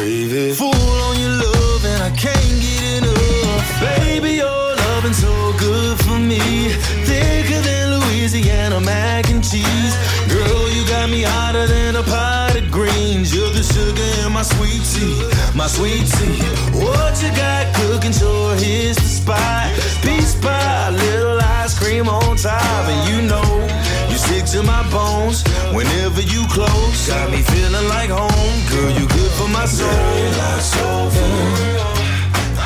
all 0.06 0.12
gravy. 0.30 0.52
On 0.62 1.20
your 1.20 1.30
love, 1.30 1.86
and 1.86 2.04
I 2.04 2.12
can't 2.12 2.62
get 2.62 3.04
enough. 3.04 3.80
Baby, 3.80 4.34
your 4.34 4.76
loving 4.76 5.13
so 5.13 5.54
good 5.58 5.98
for 6.06 6.20
me. 6.20 6.70
Thicker 7.06 7.62
than 7.62 8.00
Louisiana 8.00 8.80
mac 8.80 9.30
and 9.30 9.44
cheese. 9.44 9.96
Girl, 10.30 10.70
you 10.70 10.86
got 10.88 11.10
me 11.10 11.24
hotter 11.24 11.68
than 11.68 11.96
a 11.96 12.04
pot 12.04 12.56
of 12.56 12.72
greens. 12.72 13.34
You're 13.34 13.50
the 13.50 13.63
sugar 13.63 14.26
in 14.26 14.32
my 14.32 14.44
sweet 14.44 14.84
tea, 14.94 15.18
my 15.56 15.68
sweet 15.68 16.06
tea. 16.18 16.41
What 16.80 17.22
you 17.22 17.30
got 17.36 17.74
cooking? 17.76 18.13
Sure, 18.13 18.56
here's 18.56 18.98
the 18.98 19.10
spot. 19.20 19.74
Peach 20.04 20.39
pie, 20.41 20.89
little 20.91 21.39
ice 21.41 21.78
cream 21.78 22.08
on 22.08 22.38
top, 22.38 22.62
and 22.88 23.10
you 23.10 23.22
know 23.28 23.85
you 24.27 24.39
stick 24.39 24.45
to 24.45 24.63
my 24.65 24.81
bones 24.89 25.43
whenever 25.73 26.21
you 26.21 26.45
close. 26.47 27.07
Got 27.07 27.31
me 27.31 27.41
feeling 27.41 27.88
like 27.89 28.09
home, 28.09 28.59
girl. 28.69 28.91
You 28.91 29.07
good 29.07 29.31
for 29.31 29.47
my 29.49 29.65
soul. 29.65 29.88
like 29.88 30.61
soul 30.61 31.09
food. 31.09 31.75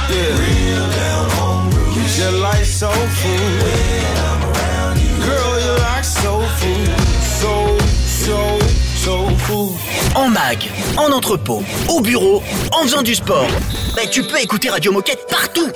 Yeah. 0.10 0.40
Real 0.40 0.90
down 0.90 1.30
home 1.32 1.70
roots. 1.72 1.96
You 1.96 2.04
just 2.04 2.38
like 2.38 2.66
soul 2.66 2.92
food. 2.92 3.64
When 3.64 4.18
I'm 4.30 4.44
around 4.52 5.00
you. 5.00 5.16
Girl, 5.26 5.60
you 5.60 5.74
like 5.84 6.04
soul 6.04 6.48
food. 6.60 7.00
Soul 7.40 7.80
food. 7.80 8.89
En 9.08 10.30
mag, 10.30 10.58
en 10.98 11.12
entrepôt, 11.14 11.64
au 11.88 12.02
bureau, 12.02 12.44
en 12.74 12.84
faisant 12.84 13.02
du 13.02 13.16
sport. 13.16 13.48
Ben, 13.96 14.08
tu 14.10 14.24
peux 14.24 14.38
écouter 14.42 14.70
Radio 14.70 14.92
Moquette 14.92 15.26
partout. 15.30 15.70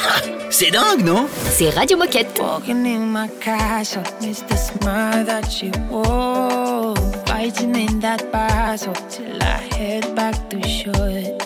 Ah, 0.00 0.20
C'est 0.50 0.70
dingue, 0.70 1.04
non? 1.04 1.28
C'est 1.50 1.68
Radio 1.70 1.98
Moquette. 1.98 2.40
Walking 2.40 2.86
in 2.86 3.06
my 3.12 3.28
castle, 3.40 4.02
miss 4.22 4.42
the 4.48 4.56
smile 4.56 5.24
that 5.26 5.50
she 5.50 5.70
wore. 5.90 6.94
Fighting 7.26 7.74
in 7.76 8.00
that 8.00 8.30
battle 8.32 8.94
till 9.10 9.36
I 9.42 9.74
head 9.76 10.14
back 10.14 10.34
to 10.48 10.56
shore. 10.66 11.36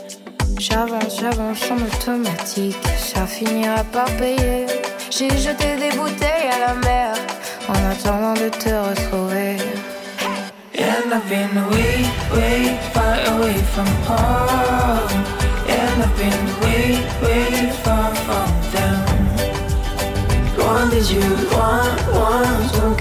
J'avance, 0.59 1.21
j'avance 1.21 1.59
en 1.71 1.77
automatique, 1.85 2.77
ça 2.99 3.27
finira 3.27 3.83
par 3.93 4.07
payer. 4.17 4.67
J'ai 5.11 5.29
jeté 5.31 5.77
des 5.77 5.95
bouteilles 5.97 6.51
à 6.55 6.69
la 6.69 6.75
mer 6.75 7.15
en 7.69 7.91
attendant 7.91 8.35
de 8.35 8.49
te 8.49 8.69
retrouver. 8.71 9.57
And 10.79 11.15
I've 11.15 11.29
been 11.29 11.55
way, 11.71 12.05
way 12.33 12.79
far 12.93 13.17
away 13.35 13.57
from 13.75 13.87
home. 14.05 15.25
And 15.69 16.03
I've 16.03 16.17
been 16.17 16.47
way, 16.61 17.01
way 17.23 17.73
far 17.83 18.15
from 18.27 18.51
them. 18.73 18.99
Loin 20.59 20.89
des 20.91 21.13
yeux, 21.15 21.37
loin, 21.51 21.89
loin, 22.13 22.69
ton 22.75 22.95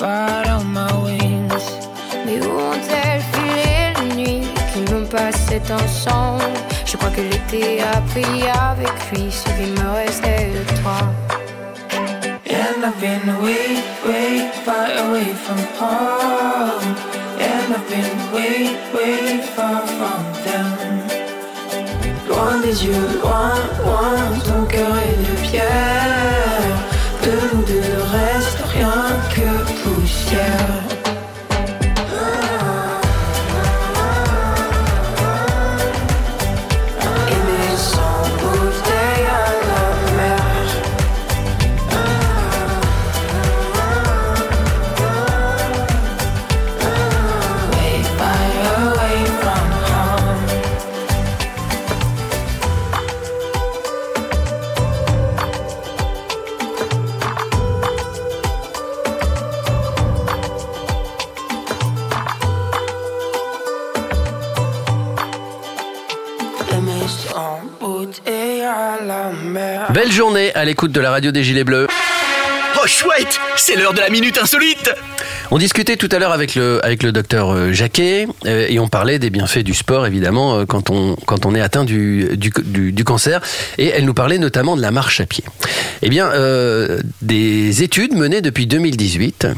part 0.00 0.48
on 0.48 0.64
my 0.72 0.90
wings. 1.04 1.66
Mais 2.24 2.40
où 2.46 2.52
ont-elles 2.72 3.24
filé 3.32 3.72
les 4.00 4.14
nuits 4.20 4.48
que 4.72 4.80
l'on 4.90 5.04
passait 5.06 5.66
ensemble? 5.70 6.56
Je 6.86 6.96
crois 6.96 7.10
que 7.10 7.20
l'été 7.20 7.82
a 7.82 8.00
pris 8.12 8.40
avec 8.70 8.94
lui 9.12 9.30
ce 9.30 9.44
qui 9.56 9.66
me 9.76 9.86
restait 10.00 10.50
de 10.56 10.62
toi. 10.80 11.00
And 12.48 12.82
I've 12.82 12.98
been 12.98 13.26
way, 13.44 13.66
way 14.06 14.50
far 14.64 14.88
away 15.04 15.28
from 15.44 15.60
home. 15.78 16.96
And 17.38 17.68
I've 17.76 17.86
been 17.92 18.12
way, 18.34 18.54
way 18.94 19.42
far 19.54 19.82
from 19.96 20.22
them. 20.46 20.70
Loin 22.26 22.60
des 22.62 22.86
yeux, 22.86 23.06
loin, 23.22 23.52
loin, 23.84 24.16
ton 24.46 24.64
cœur 24.64 24.96
est 25.08 25.18
de 25.28 25.34
pierre. 25.46 26.76
De 27.22 27.32
nous 27.52 27.62
deux 27.64 27.80
que 27.82 28.39
you. 30.32 30.79
À 70.60 70.64
l'écoute 70.66 70.92
de 70.92 71.00
la 71.00 71.10
radio 71.10 71.30
des 71.30 71.42
Gilets 71.42 71.64
Bleus. 71.64 71.86
Oh 72.76 72.86
chouette, 72.86 73.40
c'est 73.56 73.76
l'heure 73.76 73.94
de 73.94 74.00
la 74.00 74.10
minute 74.10 74.36
insolite. 74.36 74.90
On 75.50 75.56
discutait 75.56 75.96
tout 75.96 76.08
à 76.12 76.18
l'heure 76.18 76.32
avec 76.32 76.54
le, 76.54 76.84
avec 76.84 77.02
le 77.02 77.12
docteur 77.12 77.50
euh, 77.50 77.72
Jacquet 77.72 78.28
euh, 78.44 78.66
et 78.68 78.78
on 78.78 78.86
parlait 78.86 79.18
des 79.18 79.30
bienfaits 79.30 79.60
du 79.60 79.72
sport 79.72 80.06
évidemment 80.06 80.58
euh, 80.58 80.64
quand 80.66 80.90
on, 80.90 81.16
quand 81.16 81.46
on 81.46 81.54
est 81.54 81.62
atteint 81.62 81.84
du, 81.84 82.36
du, 82.36 82.52
du, 82.62 82.92
du 82.92 83.04
cancer 83.04 83.40
et 83.78 83.86
elle 83.86 84.04
nous 84.04 84.12
parlait 84.12 84.36
notamment 84.36 84.76
de 84.76 84.82
la 84.82 84.90
marche 84.90 85.20
à 85.20 85.26
pied. 85.26 85.44
Eh 86.02 86.10
bien, 86.10 86.30
euh, 86.30 87.00
des 87.22 87.82
études 87.82 88.14
menées 88.14 88.42
depuis 88.42 88.66
2018 88.66 89.48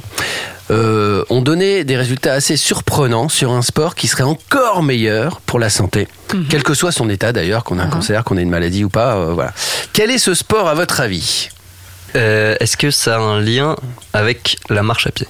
euh, 0.70 1.24
ont 1.30 1.42
donné 1.42 1.84
des 1.84 1.96
résultats 1.96 2.32
assez 2.34 2.56
surprenants 2.56 3.28
sur 3.28 3.52
un 3.52 3.62
sport 3.62 3.94
qui 3.94 4.08
serait 4.08 4.22
encore 4.22 4.82
meilleur 4.82 5.40
pour 5.40 5.58
la 5.58 5.68
santé, 5.70 6.08
quel 6.48 6.62
que 6.62 6.74
soit 6.74 6.92
son 6.92 7.08
état 7.10 7.32
d'ailleurs, 7.32 7.64
qu'on 7.64 7.78
a 7.78 7.82
un 7.84 7.88
cancer, 7.88 8.24
qu'on 8.24 8.38
ait 8.38 8.42
une 8.42 8.50
maladie 8.50 8.84
ou 8.84 8.88
pas. 8.88 9.16
euh, 9.16 9.32
voilà. 9.32 9.52
Quel 9.92 10.10
est 10.10 10.18
ce 10.18 10.34
sport 10.34 10.68
à 10.68 10.74
votre 10.74 11.00
avis? 11.00 11.48
Euh, 12.14 12.56
Est-ce 12.60 12.76
que 12.76 12.90
ça 12.90 13.16
a 13.16 13.18
un 13.18 13.40
lien 13.40 13.76
avec 14.12 14.58
la 14.70 14.82
marche 14.82 15.06
à 15.06 15.10
pied? 15.10 15.26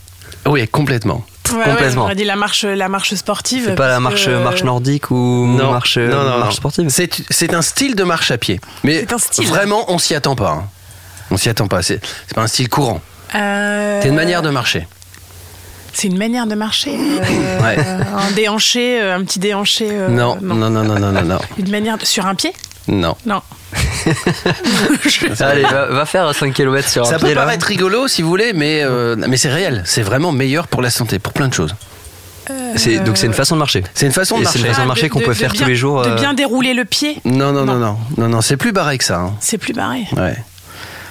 Oui, 0.46 0.66
complètement. 0.68 1.24
Ouais, 1.52 1.64
Complètement. 1.64 2.06
Ouais, 2.06 2.12
on 2.12 2.14
dit 2.14 2.24
la 2.24 2.36
marche, 2.36 2.64
la 2.64 2.88
marche 2.88 3.14
sportive. 3.14 3.64
C'est 3.66 3.74
pas 3.74 3.88
la 3.88 4.00
marche, 4.00 4.24
que- 4.26 4.30
euh, 4.30 4.42
marche 4.42 4.62
nordique 4.64 5.10
ou 5.10 5.44
marche, 5.46 5.98
marche 5.98 6.56
sportive? 6.56 6.88
C'est 6.88 7.54
un 7.54 7.62
style 7.62 7.94
de 7.94 8.04
marche 8.04 8.30
à 8.30 8.38
pied. 8.38 8.60
Mais 8.84 9.00
C'est 9.00 9.12
un 9.12 9.18
style. 9.18 9.46
vraiment, 9.48 9.90
on 9.92 9.98
s'y 9.98 10.14
attend 10.14 10.34
pas. 10.36 10.50
hein. 10.50 10.68
On 11.30 11.36
s'y 11.36 11.48
attend 11.48 11.68
pas. 11.68 11.82
C'est 11.82 12.00
c'est 12.26 12.34
pas 12.34 12.42
un 12.42 12.46
style 12.46 12.68
courant. 12.68 13.00
Euh, 13.34 14.00
C'est 14.02 14.08
une 14.08 14.14
manière 14.14 14.42
de 14.42 14.50
marcher. 14.50 14.86
C'est 15.92 16.08
une 16.08 16.18
manière 16.18 16.46
de 16.46 16.54
marcher. 16.54 16.96
euh, 16.98 17.60
Ouais. 17.62 17.76
Un 17.78 18.30
déhanché, 18.32 19.00
euh, 19.00 19.16
un 19.16 19.22
petit 19.24 19.38
déhanché. 19.38 19.88
euh, 19.90 20.08
non, 20.08 20.36
non, 20.40 20.54
non, 20.54 20.70
non, 20.70 20.84
non, 20.84 21.12
non, 21.12 21.22
non. 21.22 21.38
Une 21.58 21.70
manière 21.70 21.98
de- 21.98 22.04
sur 22.04 22.26
un 22.26 22.34
pied? 22.34 22.52
Non. 22.88 23.14
Non. 23.26 23.42
Allez, 25.40 25.62
va, 25.62 25.86
va 25.86 26.04
faire 26.06 26.34
5 26.34 26.52
km 26.52 26.88
sur 26.88 27.06
Ça 27.06 27.16
un 27.16 27.18
peut 27.18 27.26
pied 27.26 27.34
là. 27.34 27.42
paraître 27.42 27.66
rigolo 27.66 28.08
si 28.08 28.22
vous 28.22 28.28
voulez, 28.28 28.52
mais, 28.52 28.82
euh, 28.82 29.16
mais 29.16 29.36
c'est 29.36 29.50
réel. 29.52 29.82
C'est 29.86 30.02
vraiment 30.02 30.32
meilleur 30.32 30.66
pour 30.68 30.82
la 30.82 30.90
santé, 30.90 31.18
pour 31.18 31.32
plein 31.32 31.48
de 31.48 31.54
choses. 31.54 31.74
C'est- 32.76 32.98
Donc 32.98 33.16
c'est 33.18 33.26
une 33.26 33.32
façon 33.34 33.54
de 33.54 33.60
marcher. 33.60 33.84
C'est 33.94 34.06
une 34.06 34.12
façon 34.12 34.36
de 34.36 34.42
Et 34.42 34.44
c'est 34.46 34.58
marcher. 34.58 34.58
une 34.60 34.66
façon 34.74 34.82
de 34.82 34.86
marcher 34.88 35.08
qu'on 35.08 35.20
peut 35.20 35.34
faire 35.34 35.52
bien- 35.52 35.62
tous 35.62 35.68
les 35.68 35.76
jours. 35.76 36.02
De 36.02 36.08
euh, 36.10 36.14
bien 36.16 36.34
dérouler 36.34 36.74
le 36.74 36.84
pied, 36.84 37.18
Non, 37.24 37.52
non, 37.52 37.64
non, 37.64 37.76
non, 37.76 37.96
non, 38.16 38.28
non, 38.28 38.40
c'est 38.40 38.56
plus 38.56 38.72
barré 38.72 38.98
que 38.98 39.04
ça. 39.04 39.18
hein. 39.20 39.34
c'est 39.40 39.58
plus 39.58 39.72
barré. 39.74 40.06
Ouais. 40.16 40.36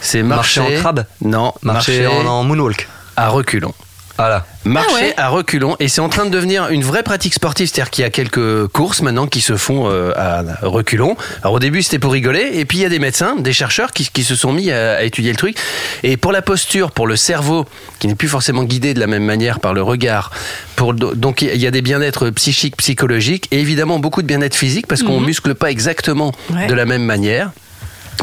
C'est 0.01 0.23
Marcher 0.23 0.59
marcher, 0.61 0.77
en 0.77 0.79
crabe? 0.81 1.05
Non, 1.21 1.53
Marcher 1.61 2.07
en, 2.07 2.25
en 2.25 2.43
moonwalk. 2.43 2.87
à 3.15 3.29
reculons. 3.29 3.73
Voilà. 4.21 4.45
Marcher 4.63 4.89
Ah 4.91 4.93
ouais. 5.01 5.13
à 5.17 5.27
reculons 5.29 5.75
et 5.79 5.88
c'est 5.88 6.01
en 6.01 6.10
train 6.10 6.25
de 6.25 6.29
devenir 6.29 6.69
une 6.69 6.84
vraie 6.84 7.01
pratique 7.01 7.34
sportive, 7.34 7.67
c'est-à-dire 7.67 7.89
qu'il 7.89 8.03
y 8.03 8.05
a 8.05 8.12
quelques 8.12 8.67
courses 8.67 9.01
maintenant 9.01 9.25
qui 9.25 9.41
se 9.41 9.55
font 9.57 9.89
euh, 9.89 10.12
à 10.15 10.43
reculons. 10.62 11.15
Alors 11.41 11.55
au 11.55 11.60
début 11.60 11.81
c'était 11.81 11.97
pour 11.97 12.12
rigoler 12.13 12.51
et 12.53 12.65
puis 12.65 12.77
il 12.77 12.81
y 12.81 12.86
a 12.86 12.89
des 12.89 12.99
médecins, 12.99 13.36
des 13.36 13.53
chercheurs 13.53 13.91
qui, 13.91 14.07
qui 14.13 14.23
se 14.23 14.36
sont 14.36 14.53
mis 14.53 14.69
à, 14.69 14.97
à 14.97 15.01
étudier 15.01 15.31
le 15.31 15.38
truc 15.38 15.57
et 16.03 16.15
pour 16.17 16.31
la 16.31 16.43
posture, 16.43 16.91
pour 16.91 17.07
le 17.07 17.15
cerveau 17.15 17.65
qui 17.99 18.07
n'est 18.07 18.13
plus 18.15 18.27
forcément 18.27 18.63
guidé 18.63 18.93
de 18.93 18.99
la 18.99 19.07
même 19.07 19.25
manière 19.25 19.60
par 19.60 19.73
le 19.73 19.81
regard, 19.81 20.29
pour 20.75 20.93
donc 20.93 21.41
il 21.41 21.57
y 21.57 21.65
a 21.65 21.71
des 21.71 21.81
bien-être 21.81 22.29
psychiques, 22.29 22.77
psychologiques 22.77 23.47
et 23.49 23.60
évidemment 23.60 23.97
beaucoup 23.97 24.21
de 24.21 24.27
bien-être 24.27 24.55
physique 24.55 24.86
parce 24.86 25.01
qu'on 25.01 25.19
muscle 25.19 25.55
pas 25.55 25.71
exactement 25.71 26.31
Ouais. 26.51 26.67
de 26.67 26.73
la 26.75 26.86
même 26.86 27.03
manière. 27.03 27.51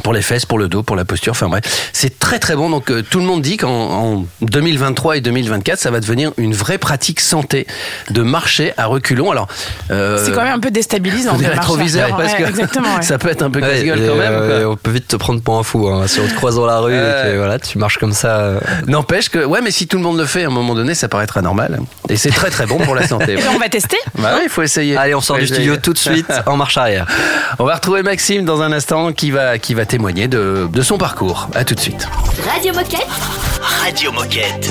Pour 0.03 0.13
les 0.13 0.23
fesses, 0.23 0.47
pour 0.47 0.59
le 0.59 0.69
dos, 0.69 0.83
pour 0.83 0.97
la 0.97 1.05
posture, 1.05 1.33
enfin 1.33 1.49
bref. 1.49 1.91
C'est 1.93 2.19
très 2.19 2.39
très 2.39 2.55
bon. 2.57 2.71
Donc 2.71 2.91
euh, 2.91 3.03
tout 3.09 3.19
le 3.19 3.25
monde 3.25 3.43
dit 3.43 3.57
qu'en 3.57 3.69
en 3.71 4.25
2023 4.43 5.17
et 5.19 5.21
2024, 5.21 5.79
ça 5.79 5.91
va 5.91 6.01
devenir 6.01 6.33
une 6.37 6.55
vraie 6.55 6.79
pratique 6.79 7.21
santé 7.21 7.67
de 8.11 8.23
marcher 8.23 8.73
à 8.77 8.87
reculons. 8.87 9.31
Alors, 9.31 9.49
euh, 9.91 10.23
C'est 10.25 10.33
quand 10.33 10.43
même 10.45 10.55
un 10.55 10.61
peu 10.61 10.71
déstabilisant. 10.71 11.37
de 11.37 11.45
à 11.45 11.51
parce 11.51 11.67
que 11.67 12.43
Ouais, 12.43 12.53
ouais. 12.53 13.03
ça 13.03 13.19
peut 13.19 13.29
être 13.29 13.43
un 13.43 13.51
peu 13.51 13.61
Ouais, 13.61 13.69
casse-gueule 13.69 14.03
et, 14.03 14.07
quand 14.09 14.15
même. 14.17 14.33
euh, 14.33 14.63
quoi. 14.63 14.73
on 14.73 14.77
peut 14.77 14.91
vite 14.91 15.09
te 15.09 15.17
prendre 15.17 15.41
pour 15.43 15.59
un 15.59 15.63
fou 15.63 15.89
hein, 15.89 16.07
si 16.07 16.21
on 16.21 16.27
te 16.29 16.35
croise 16.35 16.57
dans 16.57 16.67
la 16.67 16.79
rue 16.79 16.95
et 16.95 16.99
Ouais. 16.99 17.23
que 17.33 17.37
voilà, 17.37 17.59
tu 17.59 17.79
marches 17.79 17.99
comme 17.99 18.13
ça. 18.13 18.39
euh, 18.39 18.61
N'empêche 18.87 19.29
que, 19.29 19.45
ouais, 19.45 19.61
mais 19.63 19.71
si 19.71 19.87
tout 19.87 19.97
le 19.97 20.03
monde 20.03 20.19
le 20.19 20.27
fait, 20.27 20.45
à 20.45 20.47
un 20.47 20.51
moment 20.51 20.75
donné, 20.75 20.95
ça 20.95 21.09
paraîtra 21.09 21.43
normal. 21.43 21.81
Et 22.09 22.17
c'est 22.17 22.31
très 22.31 22.51
très 22.51 22.67
bon 22.67 22.79
pour 22.79 22.95
la 22.95 23.07
santé. 23.07 23.33
Et 23.39 23.49
on 23.55 23.59
va 23.59 23.69
tester. 23.69 23.97
Bah 24.19 24.33
oui, 24.37 24.43
il 24.45 24.49
faut 24.51 24.63
essayer. 24.63 24.97
Allez, 24.97 25.15
on 25.15 25.21
sort 25.21 25.39
du 25.39 25.47
studio 25.47 25.77
tout 25.77 25.93
de 25.93 25.99
suite 25.99 26.27
en 26.47 26.57
marche 26.57 26.77
arrière. 26.77 27.07
On 27.59 27.65
va 27.65 27.75
retrouver 27.75 28.03
Maxime 28.03 28.45
dans 28.45 28.63
un 28.63 28.73
instant 28.73 29.13
qui 29.13 29.31
va, 29.31 29.59
qui 29.59 29.75
va 29.75 29.85
témoigner 29.89 30.29
de, 30.29 30.69
de 30.71 30.83
son 30.83 30.99
parcours. 30.99 31.49
À 31.55 31.65
tout 31.65 31.75
de 31.75 31.81
suite. 31.81 32.07
Radio 32.47 32.73
Moquette. 32.73 33.09
Radio 33.61 34.13
Moquette. 34.13 34.71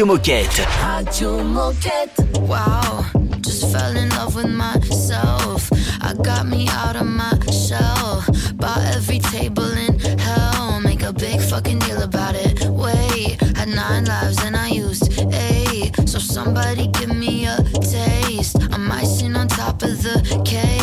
Radio 0.00 0.14
Moquette. 0.14 0.66
Radio 0.80 1.42
Moquette. 1.44 2.40
Wow, 2.48 3.04
just 3.42 3.70
fell 3.70 3.94
in 3.94 4.08
love 4.08 4.34
with 4.34 4.48
myself. 4.48 5.70
I 6.00 6.14
got 6.14 6.46
me 6.46 6.66
out 6.70 6.96
of 6.96 7.06
my 7.06 7.38
shell. 7.52 8.24
Bought 8.54 8.82
every 8.96 9.18
table 9.18 9.70
in 9.76 9.98
hell. 10.18 10.80
Make 10.80 11.02
a 11.02 11.12
big 11.12 11.38
fucking 11.42 11.80
deal 11.80 12.00
about 12.00 12.34
it. 12.34 12.64
Wait, 12.70 13.42
had 13.58 13.68
nine 13.68 14.06
lives 14.06 14.42
and 14.42 14.56
I 14.56 14.68
used 14.68 15.12
eight. 15.34 15.92
So 16.08 16.18
somebody 16.18 16.86
give 16.86 17.14
me 17.14 17.44
a 17.44 17.58
taste. 17.82 18.56
I'm 18.72 18.90
icing 18.90 19.36
on 19.36 19.48
top 19.48 19.82
of 19.82 20.02
the 20.02 20.42
cake. 20.46 20.79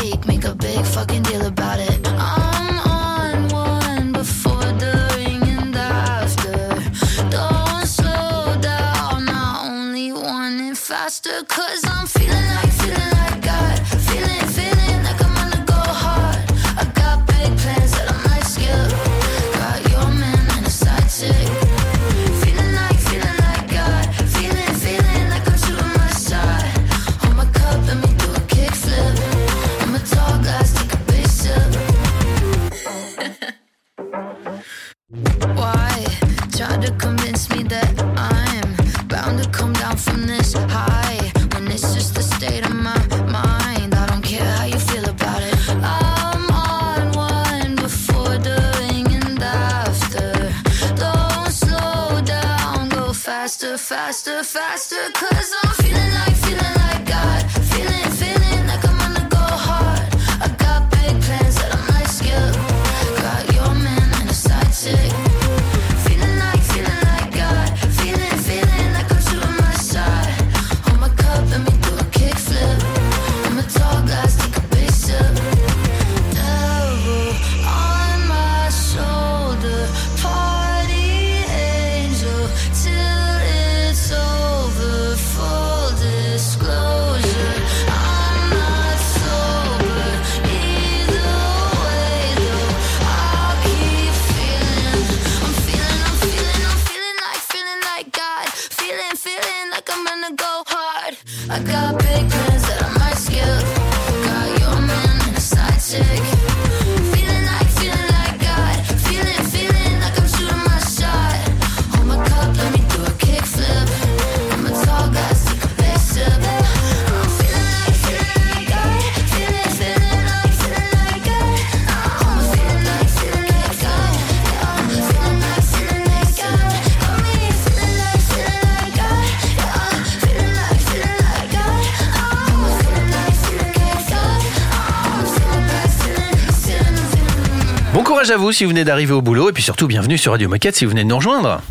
Bon 137.98 138.04
courage 138.04 138.30
à 138.30 138.38
vous 138.38 138.52
si 138.52 138.64
vous 138.64 138.70
venez 138.70 138.84
d'arriver 138.84 139.14
au 139.14 139.24
boulot 139.24 139.50
et 139.50 139.54
puis 139.54 139.64
surtout 139.64 139.88
bienvenue 139.88 140.20
sur 140.20 140.32
Radio 140.32 140.48
Moquette 140.48 140.76
si 140.76 140.86
vous 140.86 140.92
venez 140.92 141.04
de 141.04 141.10
nous 141.10 141.16
rejoindre. 141.16 141.64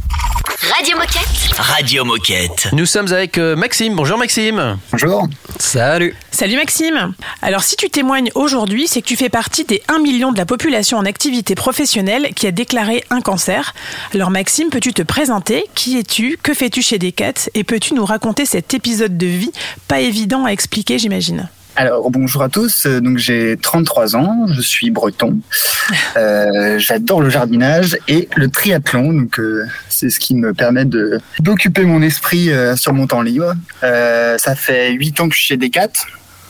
Radio 0.77 0.97
Moquette. 0.97 1.55
Radio 1.57 2.05
Moquette. 2.05 2.69
Nous 2.73 2.85
sommes 2.85 3.13
avec 3.13 3.39
euh, 3.39 3.55
Maxime. 3.55 3.95
Bonjour 3.95 4.19
Maxime. 4.19 4.77
Bonjour. 4.91 5.29
Salut. 5.61 6.17
Salut 6.33 6.57
Maxime. 6.57 7.15
Alors 7.43 7.63
si 7.63 7.77
tu 7.77 7.91
témoignes 7.91 8.33
aujourd'hui, 8.35 8.89
c'est 8.89 9.03
que 9.03 9.07
tu 9.07 9.15
fais 9.15 9.29
partie 9.29 9.65
des 9.65 9.85
1 9.87 10.01
million 10.01 10.33
de 10.33 10.37
la 10.37 10.47
population 10.47 10.99
en 10.99 11.05
activité 11.05 11.55
professionnelle 11.55 12.35
qui 12.35 12.49
a 12.49 12.51
déclaré 12.51 13.05
un 13.11 13.21
cancer. 13.21 13.73
Alors 14.13 14.31
Maxime, 14.31 14.71
peux-tu 14.71 14.93
te 14.93 15.03
présenter? 15.03 15.67
Qui 15.77 15.97
es-tu? 15.97 16.41
Que 16.43 16.55
fais-tu 16.55 16.83
chez 16.83 16.99
Decat? 16.99 17.35
Et 17.55 17.63
peux-tu 17.63 17.95
nous 17.95 18.05
raconter 18.05 18.47
cet 18.47 18.75
épisode 18.75 19.17
de 19.17 19.27
vie 19.27 19.53
pas 19.87 20.01
évident 20.01 20.45
à 20.45 20.51
expliquer, 20.51 20.99
j'imagine? 20.99 21.49
Alors 21.79 22.11
bonjour 22.11 22.43
à 22.43 22.49
tous, 22.49 22.87
Euh, 22.87 23.01
donc 23.01 23.19
j'ai 23.19 23.59
33 23.61 24.17
ans, 24.17 24.47
je 24.47 24.63
suis 24.63 24.91
breton, 24.91 25.41
Euh, 26.17 26.79
j'adore 26.79 27.21
le 27.21 27.29
jardinage 27.29 27.99
et 28.09 28.29
le 28.35 28.49
triathlon, 28.49 29.13
donc 29.13 29.39
euh, 29.39 29.67
c'est 29.91 30.09
ce 30.09 30.19
qui 30.19 30.35
me 30.35 30.55
permet 30.55 30.87
de 30.87 31.21
d'occuper 31.41 31.85
mon 31.85 32.01
esprit 32.01 32.51
euh, 32.51 32.77
sur 32.77 32.95
mon 32.95 33.07
temps 33.07 33.21
libre. 33.21 33.55
Ça 33.83 34.55
fait 34.57 34.93
8 34.93 35.21
ans 35.21 35.29
que 35.29 35.35
je 35.35 35.41
suis 35.41 35.49
chez 35.49 35.57
Decat. 35.59 35.93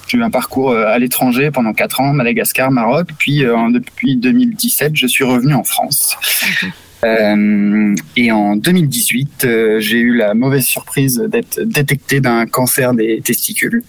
J'ai 0.07 0.19
eu 0.19 0.23
un 0.23 0.31
parcours 0.31 0.73
à 0.73 0.97
l'étranger 1.01 1.51
pendant 1.51 1.73
4 1.73 2.01
ans, 2.01 2.13
Madagascar, 2.13 2.71
Maroc, 2.71 3.09
puis 3.19 3.39
depuis 3.73 4.17
2017, 4.17 4.93
je 4.95 5.09
suis 5.09 5.25
revenu 5.25 5.55
en 5.55 5.65
France. 5.65 6.17
Euh, 7.05 7.95
et 8.17 8.33
en 8.33 8.57
2018, 8.57 9.45
euh, 9.45 9.81
j'ai 9.81 9.99
eu 9.99 10.17
la 10.17 10.35
mauvaise 10.35 10.65
surprise 10.65 11.23
d'être 11.29 11.61
détecté 11.61 12.21
d'un 12.21 12.47
cancer 12.47 12.95
des 12.95 13.21
testicules 13.23 13.83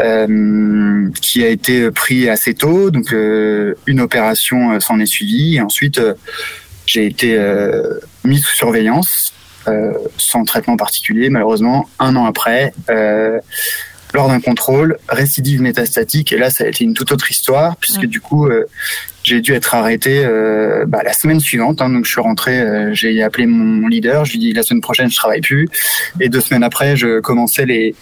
euh, 0.00 1.10
qui 1.20 1.44
a 1.44 1.48
été 1.48 1.90
pris 1.90 2.28
assez 2.28 2.54
tôt. 2.54 2.90
Donc, 2.90 3.12
euh, 3.12 3.74
une 3.86 4.00
opération 4.00 4.72
euh, 4.72 4.80
s'en 4.80 4.98
est 4.98 5.06
suivie. 5.06 5.56
Et 5.56 5.60
ensuite, 5.60 6.00
j'ai 6.86 7.06
été 7.06 7.38
mis 8.24 8.38
sous 8.38 8.56
surveillance, 8.56 9.32
sans 10.16 10.44
traitement 10.44 10.76
particulier, 10.76 11.28
malheureusement, 11.28 11.88
un 11.98 12.16
an 12.16 12.26
après. 12.26 12.72
Lors 14.12 14.26
d'un 14.26 14.40
contrôle, 14.40 14.98
récidive 15.08 15.62
métastatique, 15.62 16.32
et 16.32 16.38
là, 16.38 16.50
ça 16.50 16.64
a 16.64 16.66
été 16.66 16.82
une 16.82 16.94
toute 16.94 17.12
autre 17.12 17.30
histoire, 17.30 17.76
puisque 17.76 18.06
du 18.06 18.20
coup, 18.20 18.48
j'ai 19.22 19.40
dû 19.40 19.52
être 19.52 19.74
arrêté 19.74 20.22
euh, 20.24 20.84
bah, 20.86 21.00
la 21.04 21.12
semaine 21.12 21.40
suivante. 21.40 21.82
hein. 21.82 21.90
donc, 21.90 22.04
je 22.04 22.10
suis 22.10 22.20
rentré, 22.20 22.60
euh, 22.60 22.94
j'ai 22.94 23.22
appelé 23.22 23.46
mon 23.46 23.86
leader, 23.88 24.24
je 24.24 24.32
lui 24.32 24.38
ai 24.38 24.40
dit 24.40 24.52
la 24.52 24.62
semaine 24.62 24.80
prochaine, 24.80 25.10
je 25.10 25.16
travaille 25.16 25.40
plus. 25.40 25.68
Et 26.20 26.28
deux 26.28 26.40
semaines 26.40 26.62
après, 26.62 26.96
je 26.96 27.20
commençais 27.20 27.66
les, 27.66 27.94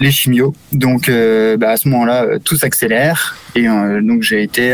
les 0.00 0.10
chimios. 0.10 0.54
Donc, 0.72 1.08
euh, 1.08 1.56
bah, 1.56 1.70
à 1.70 1.76
ce 1.76 1.88
moment-là, 1.88 2.26
tout 2.44 2.56
s'accélère. 2.56 3.36
Et 3.54 3.66
donc, 3.66 4.22
j'ai 4.22 4.42
été 4.42 4.72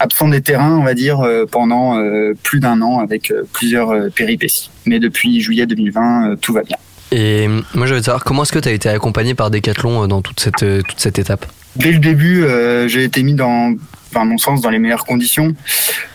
absent 0.00 0.28
des 0.28 0.40
terrains, 0.40 0.76
on 0.76 0.82
va 0.82 0.94
dire, 0.94 1.24
pendant 1.50 2.02
plus 2.42 2.58
d'un 2.58 2.82
an 2.82 2.98
avec 2.98 3.32
plusieurs 3.52 4.10
péripéties. 4.10 4.70
Mais 4.86 4.98
depuis 4.98 5.40
juillet 5.40 5.66
2020, 5.66 6.30
euh, 6.30 6.36
tout 6.36 6.52
va 6.52 6.62
bien. 6.62 6.76
Et 7.12 7.48
moi, 7.74 7.86
je 7.86 7.94
veux 7.94 8.02
savoir 8.02 8.24
comment 8.24 8.42
est-ce 8.42 8.52
que 8.52 8.58
tu 8.58 8.68
as 8.68 8.72
été 8.72 8.88
accompagné 8.88 9.34
par 9.34 9.50
Decathlon 9.50 10.06
dans 10.06 10.22
toute 10.22 10.40
cette, 10.40 10.64
toute 10.84 10.98
cette 10.98 11.18
étape? 11.18 11.46
Dès 11.76 11.92
le 11.92 11.98
début, 11.98 12.44
euh, 12.44 12.88
j'ai 12.88 13.04
été 13.04 13.22
mis 13.22 13.34
dans, 13.34 13.74
à 14.18 14.24
mon 14.24 14.38
sens, 14.38 14.60
dans 14.60 14.70
les 14.70 14.78
meilleures 14.78 15.04
conditions. 15.04 15.54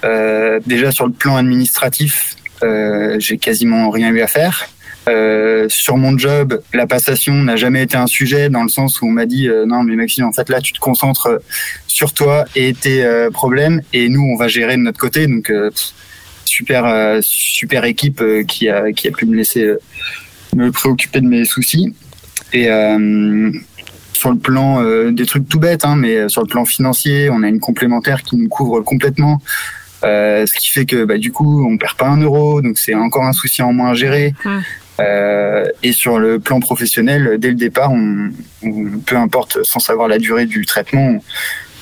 Euh, 0.03 0.59
déjà 0.65 0.91
sur 0.91 1.05
le 1.05 1.13
plan 1.13 1.37
administratif, 1.37 2.35
euh, 2.63 3.15
j'ai 3.19 3.37
quasiment 3.37 3.89
rien 3.89 4.09
eu 4.09 4.21
à 4.21 4.27
faire. 4.27 4.67
Euh, 5.07 5.67
sur 5.69 5.97
mon 5.97 6.17
job, 6.17 6.61
la 6.73 6.87
passation 6.87 7.33
n'a 7.33 7.55
jamais 7.55 7.83
été 7.83 7.95
un 7.95 8.07
sujet 8.07 8.49
dans 8.49 8.63
le 8.63 8.69
sens 8.69 9.01
où 9.01 9.07
on 9.07 9.11
m'a 9.11 9.27
dit 9.27 9.47
non 9.67 9.83
mais 9.83 9.95
Maxime 9.95 10.25
en 10.25 10.31
fait 10.31 10.49
là 10.49 10.61
tu 10.61 10.73
te 10.73 10.79
concentres 10.79 11.29
sur 11.85 12.11
toi 12.11 12.45
et 12.55 12.73
tes 12.73 13.07
problèmes 13.31 13.83
et 13.93 14.09
nous 14.09 14.23
on 14.23 14.35
va 14.35 14.47
gérer 14.47 14.77
de 14.77 14.81
notre 14.81 14.99
côté 14.99 15.27
donc 15.27 15.53
super 16.43 17.19
super 17.21 17.85
équipe 17.85 18.23
qui 18.47 18.67
a 18.67 18.91
qui 18.93 19.07
a 19.07 19.11
pu 19.11 19.27
me 19.27 19.35
laisser 19.35 19.75
me 20.55 20.71
préoccuper 20.71 21.21
de 21.21 21.27
mes 21.27 21.45
soucis 21.45 21.93
et 22.51 22.67
sur 24.25 24.31
le 24.33 24.39
plan 24.39 24.81
euh, 24.81 25.11
des 25.11 25.27
trucs 25.27 25.47
tout 25.47 25.59
bêtes, 25.59 25.85
hein, 25.85 25.95
mais 25.95 26.27
sur 26.29 26.41
le 26.41 26.47
plan 26.47 26.65
financier, 26.65 27.29
on 27.29 27.43
a 27.43 27.47
une 27.47 27.59
complémentaire 27.59 28.23
qui 28.23 28.35
nous 28.37 28.47
couvre 28.49 28.81
complètement. 28.81 29.39
Euh, 30.03 30.47
ce 30.47 30.53
qui 30.57 30.69
fait 30.71 30.85
que 30.87 31.05
bah, 31.05 31.19
du 31.19 31.31
coup, 31.31 31.63
on 31.69 31.77
perd 31.77 31.93
pas 31.95 32.07
un 32.07 32.19
euro, 32.19 32.59
donc 32.63 32.79
c'est 32.79 32.95
encore 32.95 33.23
un 33.25 33.33
souci 33.33 33.61
en 33.61 33.71
moins 33.71 33.91
à 33.91 33.93
gérer. 33.93 34.33
Euh, 34.99 35.65
et 35.83 35.91
sur 35.91 36.17
le 36.17 36.39
plan 36.39 36.59
professionnel, 36.59 37.35
dès 37.37 37.49
le 37.49 37.55
départ, 37.55 37.91
on, 37.91 38.31
on- 38.63 38.97
peu 39.05 39.15
importe, 39.15 39.59
sans 39.63 39.79
savoir 39.79 40.07
la 40.07 40.17
durée 40.17 40.47
du 40.47 40.65
traitement, 40.65 41.21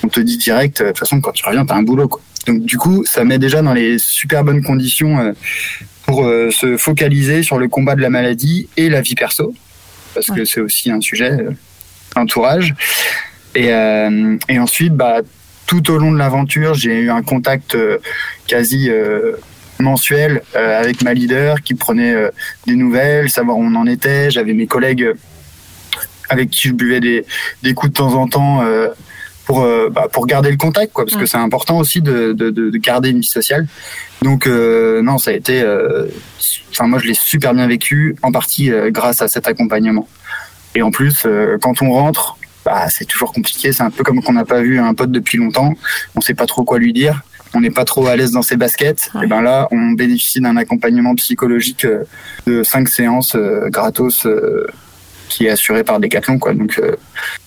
on, 0.04 0.08
te 0.10 0.20
dit 0.20 0.38
direct, 0.38 0.82
euh, 0.82 0.86
de 0.86 0.90
toute 0.90 1.00
façon, 1.00 1.22
quand 1.22 1.32
tu 1.32 1.46
reviens, 1.46 1.66
t'as 1.66 1.76
un 1.76 1.84
boulot. 1.84 2.10
Quoi. 2.10 2.22
Donc 2.48 2.64
du 2.64 2.78
coup, 2.78 3.06
ça 3.06 3.24
met 3.24 3.38
déjà 3.38 3.62
dans 3.62 3.74
les 3.74 4.00
super 4.00 4.44
bonnes 4.44 4.64
conditions 4.64 5.18
euh, 5.20 5.32
pour 6.06 6.26
euh, 6.26 6.52
se 6.52 6.76
focaliser 6.76 7.42
sur 7.42 7.58
le 7.58 7.70
combat 7.70 7.96
de 7.96 8.02
la 8.02 8.10
maladie 8.10 8.68
et 8.76 8.90
la 8.90 9.00
vie 9.00 9.16
perso, 9.16 9.54
parce 10.14 10.28
que 10.28 10.44
c'est 10.44 10.60
aussi 10.60 10.92
un 10.92 11.00
sujet, 11.00 11.32
euh, 11.32 11.52
entourage. 12.16 12.74
Et, 13.56 13.72
euh, 13.72 14.38
et 14.50 14.60
ensuite, 14.60 14.94
bah, 14.94 15.22
tout 15.68 15.92
au 15.92 15.98
long 15.98 16.12
de 16.12 16.18
l'aventure, 16.18 16.74
j'ai 16.74 17.00
eu 17.00 17.10
un 17.10 17.22
contact 17.22 17.76
euh, 17.76 17.98
quasi 18.48 18.90
euh, 18.90 19.34
mensuel 19.80 20.42
avec 20.54 21.02
ma 21.02 21.14
leader 21.14 21.62
qui 21.62 21.74
prenait 21.74 22.16
des 22.68 22.76
nouvelles, 22.76 23.30
savoir 23.30 23.58
où 23.58 23.64
on 23.64 23.76
en 23.76 23.88
était. 23.88 24.32
J'avais 24.32 24.54
mes 24.54 24.68
collègues 24.68 25.12
avec 26.30 26.52
qui 26.52 26.70
je 26.70 26.74
buvais 26.74 27.00
des, 27.00 27.26
des 27.64 27.74
coups 27.74 27.92
de 27.92 27.98
temps 27.98 28.14
en 28.14 28.28
temps 28.28 28.64
pour, 29.46 29.68
bah, 29.92 30.08
pour 30.10 30.26
garder 30.26 30.52
le 30.52 30.58
contact, 30.58 30.94
quoi, 30.94 31.06
parce 31.06 31.18
que 31.18 31.26
c'est 31.26 31.38
important 31.38 31.80
aussi 31.80 32.02
de, 32.02 32.32
de, 32.32 32.50
de, 32.50 32.70
de 32.70 32.78
garder 32.78 33.10
une 33.10 33.20
vie 33.20 33.28
sociale. 33.28 33.68
Donc 34.24 34.48
euh, 34.48 35.02
non, 35.02 35.18
ça 35.18 35.32
a 35.32 35.34
été, 35.34 35.62
euh, 35.62 36.08
enfin 36.72 36.88
moi 36.88 36.98
je 37.00 37.08
l'ai 37.08 37.14
super 37.14 37.54
bien 37.54 37.68
vécu, 37.68 38.16
en 38.22 38.32
partie 38.32 38.72
euh, 38.72 38.90
grâce 38.90 39.22
à 39.22 39.28
cet 39.28 39.48
accompagnement. 39.48 40.08
Et 40.76 40.82
en 40.82 40.92
plus, 40.92 41.24
euh, 41.26 41.58
quand 41.62 41.82
on 41.82 41.92
rentre, 41.92 42.38
bah, 42.66 42.90
c'est 42.90 43.06
toujours 43.06 43.34
compliqué. 43.34 43.74
C'est 43.74 43.84
un 43.84 43.92
peu 43.92 44.04
comme 44.04 44.22
qu'on 44.24 44.34
n'a 44.34 44.46
pas 44.46 44.62
vu 44.62 44.80
un 44.80 44.94
pote 44.94 45.12
depuis 45.12 45.38
longtemps. 45.38 45.74
On 46.16 46.22
sait 46.22 46.34
pas 46.34 46.46
trop 46.46 46.64
quoi 46.64 46.80
lui 46.80 46.94
dire. 46.94 47.22
On 47.54 47.62
n'est 47.62 47.70
pas 47.70 47.86
trop 47.86 48.08
à 48.08 48.16
l'aise 48.16 48.32
dans 48.32 48.42
ses 48.42 48.58
baskets. 48.58 49.12
Et 49.22 49.28
ben 49.28 49.42
là, 49.42 49.68
on 49.72 49.92
bénéficie 49.92 50.42
d'un 50.42 50.58
accompagnement 50.58 51.14
psychologique 51.16 51.86
euh, 51.86 52.04
de 52.48 52.64
cinq 52.64 52.88
séances 52.90 53.36
euh, 53.36 53.70
gratos 53.70 54.26
euh, 54.26 54.66
qui 55.30 55.46
est 55.46 55.52
assuré 55.52 55.84
par 55.84 56.00
Decathlon. 56.00 56.40
Quoi. 56.40 56.54
Donc, 56.54 56.80
euh, 56.80 56.96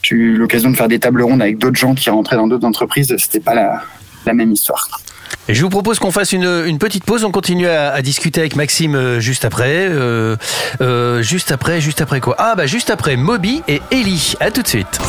j'ai 0.03 0.15
eu 0.15 0.37
l'occasion 0.37 0.71
de 0.71 0.77
faire 0.77 0.89
des 0.89 1.01
tables 1.01 1.23
rondes 1.23 1.43
avec 1.43 1.59
d'autres 1.59 1.77
gens 1.77 1.95
qui 1.95 2.09
rentraient 2.11 2.37
dans 2.37 2.47
d'autres 2.47 2.67
entreprises. 2.67 3.15
C'était 3.19 3.41
pas 3.41 3.55
la, 3.55 3.83
la 4.27 4.35
même 4.35 4.53
histoire. 4.53 5.01
Et 5.49 5.55
je 5.55 5.63
vous 5.63 5.71
propose 5.71 5.99
qu'on 5.99 6.11
fasse 6.11 6.33
une, 6.33 6.65
une 6.67 6.79
petite 6.79 7.05
pause. 7.05 7.25
On 7.25 7.31
continue 7.31 7.69
à, 7.69 7.93
à 7.93 8.03
discuter 8.03 8.41
avec 8.41 8.57
Maxime 8.57 8.95
euh, 8.95 9.21
juste 9.21 9.45
après. 9.45 9.89
Euh, 9.89 10.37
euh, 10.81 11.23
juste 11.23 11.53
après, 11.53 11.81
juste 11.81 12.01
après 12.01 12.21
quoi? 12.21 12.35
Ah 12.39 12.55
bah 12.57 12.67
juste 12.67 12.91
après 12.91 13.17
Moby 13.17 13.63
et 13.69 13.81
Ellie. 13.91 14.35
À 14.41 14.51
tout 14.51 14.63
de 14.63 14.69
suite. 14.69 15.01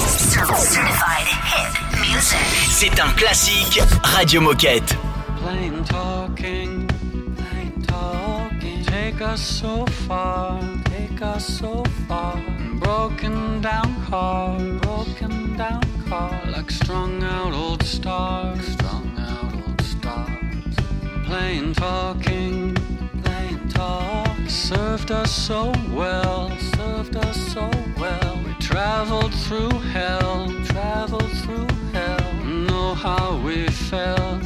C'est 2.69 2.99
un 2.99 3.09
classique 3.13 3.81
Radio 4.03 4.41
Moquette. 4.41 4.95
Plain 5.41 5.83
talking, 5.89 6.85
plain 7.35 7.71
talking. 7.87 8.85
Take 8.85 9.21
us 9.21 9.41
so 9.41 9.85
far, 10.07 10.59
take 10.85 11.21
us 11.21 11.59
so 11.59 11.83
far. 12.07 12.35
Broken 12.73 13.61
down 13.61 13.95
car, 14.09 14.57
broken 14.81 15.55
down 15.57 15.81
car. 16.07 16.31
Like 16.55 16.69
strung 16.69 17.23
out 17.23 17.53
old 17.53 17.83
stars, 17.83 18.75
Plain 21.27 21.73
talking, 21.73 22.73
plain 23.21 23.67
talk. 23.67 24.37
Served 24.47 25.11
us 25.11 25.29
so 25.29 25.73
well, 25.91 26.49
served 26.57 27.17
us 27.17 27.35
so 27.53 27.69
well. 27.99 28.39
We 28.45 28.53
traveled 28.61 29.33
through 29.33 29.77
hell, 29.91 30.47
traveled 30.67 31.29
through 31.43 31.67
hell. 31.91 32.33
Know 32.45 32.93
how 32.93 33.41
we 33.45 33.67
felt, 33.67 34.41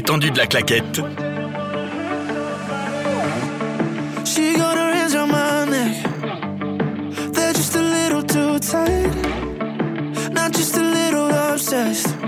Détendu 0.00 0.30
de 0.30 0.38
la 0.38 0.46
claquette. 0.46 1.02
She 4.24 4.56
got 4.56 4.78
her 4.78 4.94
hands 4.94 5.14
on 5.14 5.28
my 5.30 5.66
neck. 5.66 5.94
They're 7.34 7.52
just 7.52 7.76
a 7.76 7.82
little 7.82 8.22
too 8.22 8.58
tight. 8.60 9.12
Not 10.32 10.52
just 10.54 10.78
a 10.78 10.82
little 10.82 11.28
obsessed. 11.28 12.18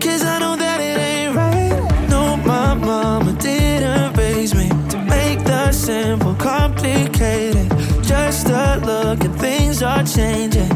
Cause 0.00 0.24
I 0.24 0.40
know 0.40 0.56
that 0.56 0.80
it 0.80 0.98
ain't 0.98 1.36
right. 1.36 2.08
No, 2.10 2.36
my 2.38 2.74
mama 2.74 3.32
didn't 3.34 4.16
raise 4.16 4.52
me 4.52 4.68
to 4.88 4.98
make 4.98 5.44
the 5.44 5.70
simple 5.70 6.34
complicated. 6.34 7.70
Just 8.02 8.48
a 8.48 8.80
look 8.84 9.22
and 9.22 9.38
things 9.38 9.84
are 9.84 10.02
changing. 10.02 10.75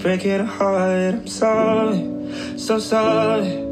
Breaking 0.00 0.40
a 0.40 0.46
heart. 0.46 1.14
I'm 1.14 1.26
sorry, 1.26 2.00
so 2.56 2.78
sorry. 2.78 3.68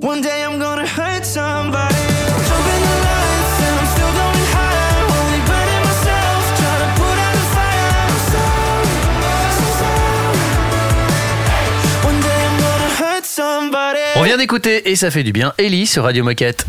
One 0.00 0.20
day 0.22 0.44
I'm 0.44 0.58
gonna 0.60 0.86
hurt 0.86 1.24
somebody. 1.24 1.94
Jumping 1.94 2.82
the 2.86 2.96
lights 3.06 3.60
and 3.66 3.78
I'm 3.80 3.88
still 3.94 4.12
going 4.20 4.44
high. 4.54 5.02
Only 5.18 5.40
burning 5.50 5.82
myself, 5.88 6.42
trying 6.60 6.82
to 6.84 6.90
put 7.00 7.16
out 7.24 7.34
the 7.34 7.46
fire. 7.54 7.90
I'm 8.04 8.20
sorry, 8.34 8.94
so 9.58 9.66
sorry. 9.82 10.44
One 12.08 12.20
day 12.20 12.40
I'm 12.46 12.56
gonna 12.60 12.90
hurt 13.00 13.24
somebody. 13.24 14.00
On 14.16 14.22
vient 14.22 14.36
d'écouter 14.36 14.90
et 14.90 14.96
ça 14.96 15.10
fait 15.10 15.24
du 15.24 15.32
bien. 15.32 15.52
Ellie 15.58 15.86
sur 15.86 16.04
Radio 16.04 16.22
Moquette. 16.22 16.66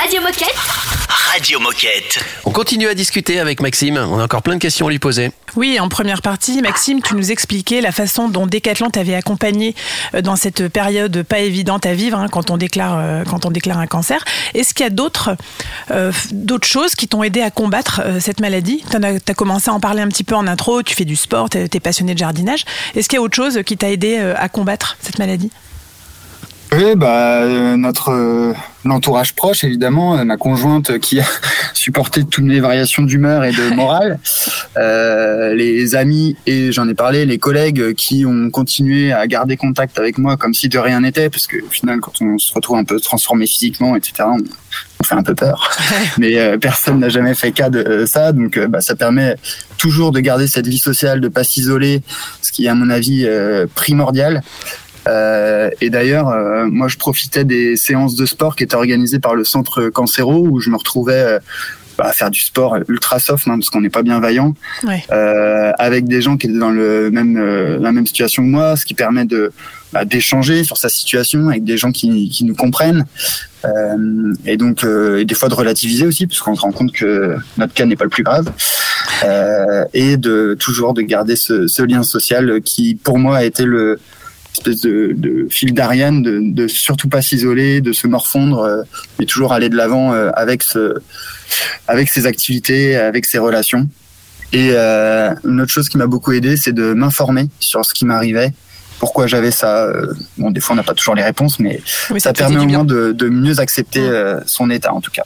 Radio 0.00 0.20
Moquette. 0.20 1.03
Radio 1.34 1.58
Moquette. 1.58 2.24
On 2.44 2.52
continue 2.52 2.86
à 2.86 2.94
discuter 2.94 3.40
avec 3.40 3.60
Maxime. 3.60 3.96
On 3.96 4.20
a 4.20 4.22
encore 4.22 4.42
plein 4.42 4.54
de 4.54 4.60
questions 4.60 4.86
à 4.86 4.90
lui 4.90 5.00
poser. 5.00 5.32
Oui, 5.56 5.80
en 5.80 5.88
première 5.88 6.22
partie, 6.22 6.62
Maxime, 6.62 7.02
tu 7.02 7.16
nous 7.16 7.32
expliquais 7.32 7.80
la 7.80 7.90
façon 7.90 8.28
dont 8.28 8.46
Decathlon 8.46 8.88
t'avait 8.88 9.16
accompagné 9.16 9.74
euh, 10.14 10.22
dans 10.22 10.36
cette 10.36 10.68
période 10.68 11.24
pas 11.24 11.40
évidente 11.40 11.86
à 11.86 11.94
vivre 11.94 12.20
hein, 12.20 12.28
quand, 12.30 12.52
on 12.52 12.56
déclare, 12.56 12.98
euh, 13.00 13.24
quand 13.24 13.46
on 13.46 13.50
déclare 13.50 13.80
un 13.80 13.88
cancer. 13.88 14.24
Est-ce 14.54 14.74
qu'il 14.74 14.84
y 14.84 14.86
a 14.86 14.90
d'autres 14.90 15.36
euh, 15.90 16.12
d'autres 16.30 16.68
choses 16.68 16.94
qui 16.94 17.08
t'ont 17.08 17.24
aidé 17.24 17.40
à 17.40 17.50
combattre 17.50 18.00
euh, 18.04 18.20
cette 18.20 18.38
maladie? 18.38 18.84
Tu 18.88 18.96
as, 18.96 19.34
commencé 19.34 19.70
à 19.70 19.74
en 19.74 19.80
parler 19.80 20.02
un 20.02 20.08
petit 20.08 20.22
peu 20.22 20.36
en 20.36 20.46
intro, 20.46 20.84
tu 20.84 20.94
fais 20.94 21.04
du 21.04 21.16
sport, 21.16 21.50
tu 21.50 21.58
es 21.58 21.80
passionné 21.80 22.14
de 22.14 22.18
jardinage. 22.20 22.64
Est-ce 22.94 23.08
qu'il 23.08 23.16
y 23.16 23.18
a 23.18 23.22
autre 23.22 23.34
chose 23.34 23.60
qui 23.66 23.76
t'a 23.76 23.90
aidé 23.90 24.18
euh, 24.20 24.34
à 24.36 24.48
combattre 24.48 24.96
cette 25.00 25.18
maladie? 25.18 25.50
Oui, 26.72 26.96
bah, 26.96 27.42
euh, 27.42 27.76
notre 27.76 28.10
euh, 28.10 28.52
l'entourage 28.84 29.34
proche, 29.34 29.64
évidemment, 29.64 30.18
euh, 30.18 30.24
ma 30.24 30.36
conjointe 30.36 30.98
qui 30.98 31.20
a 31.20 31.24
supporté 31.74 32.24
toutes 32.24 32.44
mes 32.44 32.60
variations 32.60 33.02
d'humeur 33.02 33.44
et 33.44 33.52
de 33.52 33.74
morale, 33.74 34.18
euh, 34.76 35.54
les 35.54 35.94
amis 35.94 36.36
et 36.46 36.72
j'en 36.72 36.88
ai 36.88 36.94
parlé, 36.94 37.26
les 37.26 37.38
collègues 37.38 37.94
qui 37.94 38.26
ont 38.26 38.50
continué 38.50 39.12
à 39.12 39.26
garder 39.26 39.56
contact 39.56 39.98
avec 39.98 40.18
moi 40.18 40.36
comme 40.36 40.54
si 40.54 40.68
de 40.68 40.78
rien 40.78 41.00
n'était, 41.00 41.30
parce 41.30 41.46
que 41.46 41.58
au 41.58 41.70
final, 41.70 42.00
quand 42.00 42.20
on 42.20 42.38
se 42.38 42.52
retrouve 42.52 42.76
un 42.76 42.84
peu 42.84 42.98
transformé 43.00 43.46
physiquement, 43.46 43.94
etc., 43.94 44.24
on, 44.26 44.38
on 45.00 45.04
fait 45.04 45.14
un 45.14 45.22
peu 45.22 45.34
peur. 45.34 45.70
Mais 46.18 46.38
euh, 46.38 46.58
personne 46.58 46.98
n'a 46.98 47.08
jamais 47.08 47.34
fait 47.34 47.52
cas 47.52 47.70
de 47.70 48.04
ça, 48.06 48.32
donc 48.32 48.58
bah, 48.58 48.80
ça 48.80 48.96
permet 48.96 49.36
toujours 49.78 50.12
de 50.12 50.20
garder 50.20 50.46
cette 50.46 50.66
vie 50.66 50.78
sociale, 50.78 51.20
de 51.20 51.28
pas 51.28 51.44
s'isoler, 51.44 52.02
ce 52.42 52.52
qui 52.52 52.66
est 52.66 52.68
à 52.68 52.74
mon 52.74 52.90
avis 52.90 53.24
euh, 53.26 53.66
primordial. 53.74 54.42
Euh, 55.08 55.70
et 55.80 55.90
d'ailleurs, 55.90 56.28
euh, 56.28 56.66
moi, 56.66 56.88
je 56.88 56.96
profitais 56.96 57.44
des 57.44 57.76
séances 57.76 58.16
de 58.16 58.26
sport 58.26 58.56
qui 58.56 58.64
étaient 58.64 58.74
organisées 58.76 59.18
par 59.18 59.34
le 59.34 59.44
centre 59.44 59.88
Cancéro, 59.90 60.46
où 60.48 60.60
je 60.60 60.70
me 60.70 60.76
retrouvais 60.76 61.12
euh, 61.20 61.38
bah, 61.98 62.06
à 62.08 62.12
faire 62.12 62.30
du 62.30 62.40
sport 62.40 62.76
ultra 62.88 63.18
soft, 63.18 63.46
hein, 63.46 63.56
parce 63.58 63.70
qu'on 63.70 63.80
n'est 63.80 63.90
pas 63.90 64.02
bien 64.02 64.18
vaillant, 64.20 64.54
Ouais. 64.82 65.04
euh, 65.12 65.70
avec 65.78 66.06
des 66.06 66.20
gens 66.20 66.36
qui 66.36 66.46
étaient 66.48 66.58
dans 66.58 66.70
le 66.70 67.10
même 67.10 67.36
euh, 67.36 67.78
la 67.78 67.92
même 67.92 68.06
situation 68.06 68.42
que 68.42 68.48
moi, 68.48 68.76
ce 68.76 68.84
qui 68.84 68.94
permet 68.94 69.26
de 69.26 69.52
bah, 69.92 70.04
d'échanger 70.04 70.64
sur 70.64 70.76
sa 70.76 70.88
situation 70.88 71.48
avec 71.48 71.62
des 71.64 71.76
gens 71.76 71.92
qui, 71.92 72.28
qui 72.30 72.44
nous 72.44 72.56
comprennent. 72.56 73.04
Euh, 73.64 74.34
et 74.44 74.56
donc, 74.56 74.82
euh, 74.84 75.18
et 75.20 75.24
des 75.24 75.34
fois 75.34 75.48
de 75.48 75.54
relativiser 75.54 76.04
aussi, 76.06 76.26
parce 76.26 76.40
qu'on 76.40 76.54
se 76.56 76.60
rend 76.62 76.72
compte 76.72 76.92
que 76.92 77.36
notre 77.58 77.72
cas 77.74 77.86
n'est 77.86 77.96
pas 77.96 78.04
le 78.04 78.10
plus 78.10 78.24
grave, 78.24 78.50
euh, 79.24 79.84
et 79.94 80.16
de 80.16 80.56
toujours 80.58 80.94
de 80.94 81.02
garder 81.02 81.36
ce, 81.36 81.68
ce 81.68 81.82
lien 81.82 82.02
social 82.02 82.60
qui, 82.62 82.94
pour 82.96 83.18
moi, 83.18 83.36
a 83.36 83.44
été 83.44 83.64
le 83.64 84.00
espèce 84.54 84.80
de, 84.80 85.12
de 85.16 85.46
fil 85.50 85.74
d'Ariane, 85.74 86.22
de, 86.22 86.38
de 86.42 86.68
surtout 86.68 87.08
pas 87.08 87.22
s'isoler, 87.22 87.80
de 87.80 87.92
se 87.92 88.06
morfondre, 88.06 88.60
euh, 88.60 88.82
mais 89.18 89.26
toujours 89.26 89.52
aller 89.52 89.68
de 89.68 89.76
l'avant 89.76 90.12
euh, 90.12 90.30
avec 90.34 90.62
ce, 90.62 90.94
avec 91.88 92.08
ses 92.08 92.26
activités, 92.26 92.96
avec 92.96 93.24
ses 93.26 93.38
relations. 93.38 93.88
Et 94.52 94.70
euh, 94.72 95.34
une 95.44 95.60
autre 95.60 95.72
chose 95.72 95.88
qui 95.88 95.98
m'a 95.98 96.06
beaucoup 96.06 96.32
aidé, 96.32 96.56
c'est 96.56 96.72
de 96.72 96.92
m'informer 96.94 97.48
sur 97.58 97.84
ce 97.84 97.92
qui 97.92 98.04
m'arrivait, 98.04 98.52
pourquoi 99.00 99.26
j'avais 99.26 99.50
ça. 99.50 99.84
euh, 99.86 100.12
Bon, 100.38 100.50
des 100.52 100.60
fois, 100.60 100.74
on 100.74 100.76
n'a 100.76 100.84
pas 100.84 100.94
toujours 100.94 101.16
les 101.16 101.24
réponses, 101.24 101.58
mais 101.58 101.82
Oui, 102.10 102.20
ça, 102.20 102.32
permet 102.32 102.58
au 102.58 102.64
moins 102.66 102.84
de, 102.84 103.10
de 103.12 103.28
mieux 103.28 103.58
accepter 103.58 104.00
euh, 104.00 104.38
son 104.46 104.70
état, 104.70 104.92
en 104.94 105.00
tout 105.00 105.10
cas. 105.10 105.24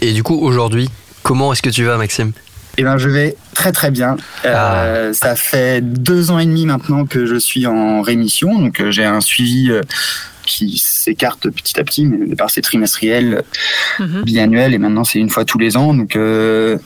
Et 0.00 0.12
du 0.14 0.22
coup, 0.22 0.38
aujourd'hui, 0.40 0.88
comment 1.22 1.52
est-ce 1.52 1.60
que 1.62 1.68
tu 1.70 1.84
vas, 1.84 1.98
Maxime? 1.98 2.32
Eh 2.78 2.82
ben, 2.82 2.96
je 2.98 3.08
vais 3.08 3.36
très 3.54 3.72
très 3.72 3.90
bien. 3.90 4.16
Euh, 4.44 5.12
Ça 5.12 5.36
fait 5.36 5.80
deux 5.82 6.30
ans 6.30 6.38
et 6.38 6.46
demi 6.46 6.66
maintenant 6.66 7.04
que 7.06 7.26
je 7.26 7.36
suis 7.36 7.66
en 7.66 8.00
rémission, 8.02 8.58
donc 8.58 8.80
euh, 8.80 8.90
j'ai 8.90 9.04
un 9.04 9.20
suivi 9.20 9.70
euh, 9.70 9.82
qui 10.46 10.78
s'écarte 10.78 11.48
petit 11.50 11.78
à 11.78 11.84
petit, 11.84 12.06
mais 12.06 12.24
au 12.24 12.28
départ 12.28 12.50
c'est 12.50 12.62
trimestriel, 12.62 13.42
Mhm. 13.98 14.22
biannuel, 14.22 14.74
et 14.74 14.78
maintenant 14.78 15.04
c'est 15.04 15.18
une 15.18 15.30
fois 15.30 15.44
tous 15.44 15.58
les 15.58 15.76
ans. 15.76 15.92
Donc 15.94 16.16
euh, 16.16 16.78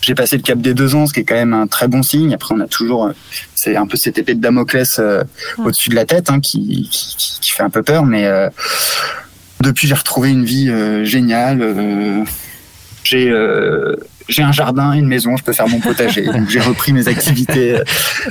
j'ai 0.00 0.14
passé 0.14 0.36
le 0.36 0.42
cap 0.42 0.58
des 0.58 0.74
deux 0.74 0.94
ans, 0.94 1.06
ce 1.06 1.12
qui 1.12 1.20
est 1.20 1.24
quand 1.24 1.34
même 1.36 1.52
un 1.54 1.66
très 1.66 1.86
bon 1.86 2.02
signe. 2.02 2.32
Après, 2.34 2.54
on 2.54 2.60
a 2.60 2.66
toujours, 2.66 3.10
c'est 3.54 3.76
un 3.76 3.86
peu 3.86 3.96
cette 3.96 4.18
épée 4.18 4.34
de 4.34 4.40
Damoclès 4.40 4.98
euh, 4.98 5.22
au-dessus 5.58 5.90
de 5.90 5.94
la 5.94 6.04
tête 6.06 6.30
hein, 6.30 6.40
qui, 6.40 6.88
qui, 6.90 7.38
qui 7.40 7.50
fait 7.52 7.62
un 7.62 7.70
peu 7.70 7.82
peur, 7.84 8.04
mais 8.04 8.24
euh, 8.26 8.48
depuis 9.60 9.86
j'ai 9.86 9.94
retrouvé 9.94 10.30
une 10.30 10.44
vie 10.44 10.68
euh, 10.70 11.04
géniale. 11.04 11.58
euh, 11.62 12.24
j'ai 13.04 13.28
euh, 13.30 13.96
j'ai 14.28 14.42
un 14.42 14.52
jardin, 14.52 14.92
une 14.92 15.06
maison, 15.06 15.36
je 15.36 15.44
peux 15.44 15.52
faire 15.52 15.68
mon 15.68 15.80
potager. 15.80 16.24
Donc 16.24 16.48
j'ai 16.48 16.60
repris 16.60 16.92
mes 16.92 17.08
activités 17.08 17.76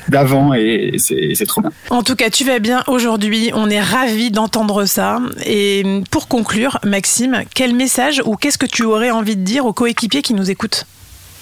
d'avant 0.08 0.54
et 0.54 0.96
c'est 0.98 1.34
c'est 1.36 1.46
trop 1.46 1.62
bien. 1.62 1.72
En 1.89 2.04
tout 2.04 2.16
cas, 2.16 2.30
tu 2.30 2.44
vas 2.44 2.60
bien 2.60 2.84
aujourd'hui. 2.88 3.52
On 3.54 3.70
est 3.70 3.82
ravis 3.82 4.32
d'entendre 4.32 4.86
ça. 4.86 5.20
Et 5.46 5.84
pour 6.10 6.28
conclure, 6.28 6.80
Maxime, 6.84 7.44
quel 7.54 7.76
message 7.76 8.22
ou 8.26 8.36
qu'est-ce 8.36 8.58
que 8.58 8.66
tu 8.66 8.84
aurais 8.84 9.12
envie 9.12 9.36
de 9.36 9.44
dire 9.44 9.66
aux 9.66 9.74
coéquipiers 9.74 10.22
qui 10.22 10.34
nous 10.34 10.50
écoutent? 10.50 10.86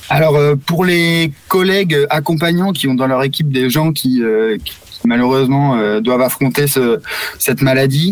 Alors 0.09 0.35
euh, 0.35 0.55
pour 0.55 0.85
les 0.85 1.31
collègues 1.47 1.95
accompagnants 2.09 2.73
qui 2.73 2.87
ont 2.87 2.95
dans 2.95 3.07
leur 3.07 3.23
équipe 3.23 3.51
des 3.51 3.69
gens 3.69 3.93
qui, 3.93 4.23
euh, 4.23 4.57
qui 4.63 4.73
malheureusement 5.13 5.67
euh, 5.75 5.99
doivent 6.07 6.21
affronter 6.29 6.65
ce, 6.75 6.99
cette 7.45 7.61
maladie, 7.69 8.11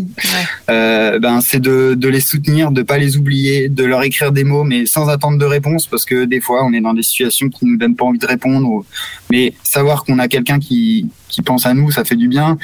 euh, 0.69 1.19
ben 1.19 1.39
c'est 1.41 1.59
de, 1.69 1.95
de 2.03 2.07
les 2.15 2.19
soutenir, 2.31 2.71
de 2.71 2.81
pas 2.91 2.97
les 2.97 3.11
oublier, 3.17 3.69
de 3.69 3.83
leur 3.91 4.01
écrire 4.03 4.31
des 4.31 4.43
mots, 4.51 4.63
mais 4.71 4.85
sans 4.85 5.05
attendre 5.15 5.37
de 5.37 5.45
réponse, 5.57 5.83
parce 5.87 6.05
que 6.09 6.25
des 6.25 6.41
fois 6.41 6.59
on 6.65 6.73
est 6.73 6.81
dans 6.81 6.93
des 6.93 7.03
situations 7.03 7.49
qui 7.49 7.65
nous 7.65 7.77
donnent 7.77 7.95
pas 7.95 8.05
envie 8.05 8.19
de 8.19 8.25
répondre. 8.35 8.67
ou- 8.67 8.85
Mais 9.31 9.53
savoir 9.63 10.03
qu'on 10.03 10.19
a 10.19 10.27
quelqu'un 10.27 10.59
qui, 10.59 11.07
qui 11.29 11.41
pense 11.41 11.65
à 11.65 11.73
nous, 11.73 11.91
ça 11.91 12.03
fait 12.03 12.15
du 12.15 12.27
bien. 12.27 12.57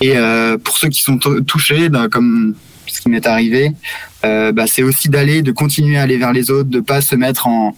Et 0.00 0.12
euh, 0.16 0.56
pour 0.64 0.76
ceux 0.78 0.88
qui 0.88 1.00
sont 1.02 1.18
tou- 1.18 1.40
touchés, 1.42 1.88
ben, 1.88 2.08
comme 2.08 2.54
ce 2.86 3.00
qui 3.00 3.08
m'est 3.08 3.26
arrivé, 3.26 3.72
bah, 4.56 4.66
c'est 4.66 4.82
aussi 4.82 5.08
d'aller, 5.08 5.42
de 5.42 5.52
continuer 5.52 5.96
à 5.98 6.02
aller 6.02 6.18
vers 6.18 6.32
les 6.32 6.50
autres, 6.50 6.68
de 6.70 6.80
pas 6.80 7.00
se 7.00 7.14
mettre 7.16 7.46
en, 7.46 7.76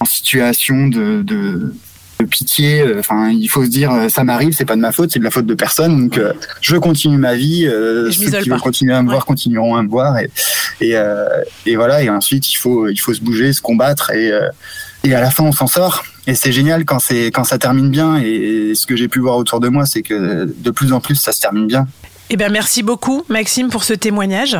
en 0.00 0.04
situation 0.04 0.88
de, 0.88 1.22
de, 1.22 1.74
de 2.20 2.28
pitié. 2.28 2.84
Enfin, 2.98 3.30
il 3.30 3.48
faut 3.48 3.64
se 3.64 3.70
dire, 3.70 3.92
euh, 3.92 4.08
ça 4.08 4.24
m'arrive, 4.24 4.52
c'est 4.52 4.64
pas 4.64 4.76
de 4.76 4.80
ma 4.80 4.92
faute, 4.92 5.10
c'est 5.12 5.18
de 5.18 5.24
la 5.24 5.30
faute 5.30 5.46
de 5.46 5.54
personne. 5.54 5.98
Donc, 6.04 6.18
euh, 6.18 6.32
je 6.60 6.76
continue 6.76 7.18
ma 7.18 7.34
vie. 7.34 7.66
Euh, 7.66 8.10
ceux 8.10 8.30
qui 8.30 8.48
veulent 8.48 8.60
continuer 8.60 8.94
à 8.94 9.02
me 9.02 9.10
voir 9.10 9.24
continueront 9.24 9.76
à 9.76 9.82
me 9.82 9.88
voir. 9.88 10.18
Et, 10.18 10.30
et, 10.80 10.96
euh, 10.96 11.26
et 11.66 11.76
voilà. 11.76 12.02
Et 12.02 12.10
ensuite, 12.10 12.50
il 12.52 12.56
faut, 12.56 12.88
il 12.88 12.98
faut 12.98 13.14
se 13.14 13.20
bouger, 13.20 13.52
se 13.52 13.60
combattre. 13.60 14.10
Et, 14.10 14.30
euh, 14.30 14.48
et 15.04 15.14
à 15.14 15.20
la 15.20 15.30
fin, 15.30 15.44
on 15.44 15.52
s'en 15.52 15.66
sort. 15.66 16.04
Et 16.26 16.34
c'est 16.34 16.52
génial 16.52 16.84
quand 16.84 16.98
c'est 16.98 17.26
quand 17.26 17.44
ça 17.44 17.58
termine 17.58 17.90
bien. 17.90 18.18
Et 18.18 18.72
ce 18.74 18.86
que 18.86 18.96
j'ai 18.96 19.08
pu 19.08 19.20
voir 19.20 19.36
autour 19.36 19.60
de 19.60 19.68
moi, 19.68 19.86
c'est 19.86 20.02
que 20.02 20.44
de 20.44 20.70
plus 20.70 20.92
en 20.92 21.00
plus, 21.00 21.16
ça 21.16 21.32
se 21.32 21.40
termine 21.40 21.66
bien. 21.66 21.86
Eh 22.30 22.36
bien, 22.36 22.50
merci 22.50 22.82
beaucoup, 22.82 23.24
Maxime, 23.28 23.68
pour 23.70 23.84
ce 23.84 23.94
témoignage. 23.94 24.56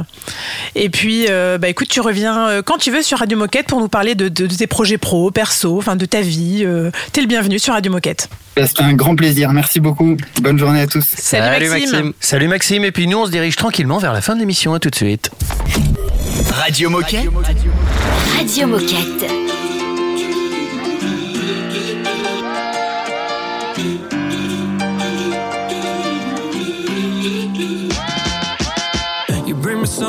Et 0.74 0.88
puis, 0.88 1.26
euh, 1.28 1.58
bah, 1.58 1.68
écoute, 1.68 1.88
tu 1.88 2.00
reviens 2.00 2.48
euh, 2.48 2.62
quand 2.62 2.78
tu 2.78 2.90
veux 2.90 3.02
sur 3.02 3.18
Radio 3.18 3.36
Moquette 3.36 3.66
pour 3.66 3.78
nous 3.80 3.88
parler 3.88 4.14
de, 4.14 4.28
de- 4.28 4.46
de 4.46 4.54
tes 4.54 4.66
projets 4.66 4.96
pro, 4.96 5.30
perso, 5.30 5.76
enfin 5.76 5.94
de 5.96 6.06
ta 6.06 6.20
vie. 6.22 6.62
Euh, 6.64 6.90
T'es 7.12 7.20
le 7.20 7.26
bienvenu 7.26 7.58
sur 7.58 7.74
Radio 7.74 7.92
Moquette. 7.92 8.28
Bah, 8.56 8.66
C'était 8.66 8.82
un 8.84 8.94
grand 8.94 9.14
plaisir. 9.16 9.52
Merci 9.52 9.80
beaucoup. 9.80 10.16
Bonne 10.40 10.58
journée 10.58 10.80
à 10.80 10.86
tous. 10.86 11.04
Salut, 11.06 11.68
Maxime. 11.68 12.12
Salut 12.20 12.48
Maxime. 12.48 12.84
Et 12.84 12.92
puis 12.92 13.06
nous, 13.06 13.18
on 13.18 13.26
se 13.26 13.30
dirige 13.30 13.56
tranquillement 13.56 13.98
vers 13.98 14.12
la 14.14 14.22
fin 14.22 14.34
de 14.34 14.40
l'émission. 14.40 14.72
À 14.72 14.78
tout 14.80 14.88
de 14.90 14.96
suite. 14.96 15.30
Radio 16.52 16.88
Moquette. 16.88 17.28
Radio 18.38 18.66
Moquette. 18.66 19.57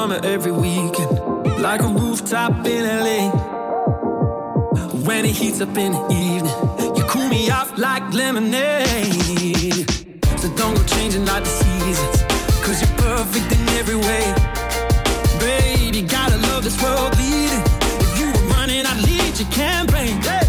Summer 0.09 0.25
every 0.25 0.51
weekend, 0.51 1.19
like 1.61 1.81
a 1.81 1.87
rooftop 1.87 2.65
in 2.65 2.83
LA. 2.85 3.29
When 5.05 5.25
it 5.25 5.35
heats 5.35 5.61
up 5.61 5.77
in 5.77 5.91
the 5.91 6.03
evening, 6.11 6.95
you 6.95 7.03
cool 7.03 7.27
me 7.27 7.49
off 7.49 7.77
like 7.77 8.13
lemonade. 8.13 9.89
So 10.39 10.47
don't 10.55 10.75
go 10.75 10.83
changing 10.85 11.25
like 11.25 11.43
the 11.43 11.53
seasons, 11.61 12.23
cause 12.63 12.81
you're 12.81 12.97
perfect 12.97 13.51
in 13.51 13.69
every 13.79 13.95
way. 13.95 14.25
Baby, 15.39 16.01
gotta 16.01 16.37
love 16.47 16.63
this 16.63 16.81
world 16.81 17.15
leading. 17.17 17.63
If 18.03 18.19
you 18.19 18.27
were 18.31 18.47
running, 18.53 18.85
I'd 18.85 19.01
lead 19.03 19.39
your 19.39 19.49
campaign. 19.51 20.21
Hey. 20.21 20.48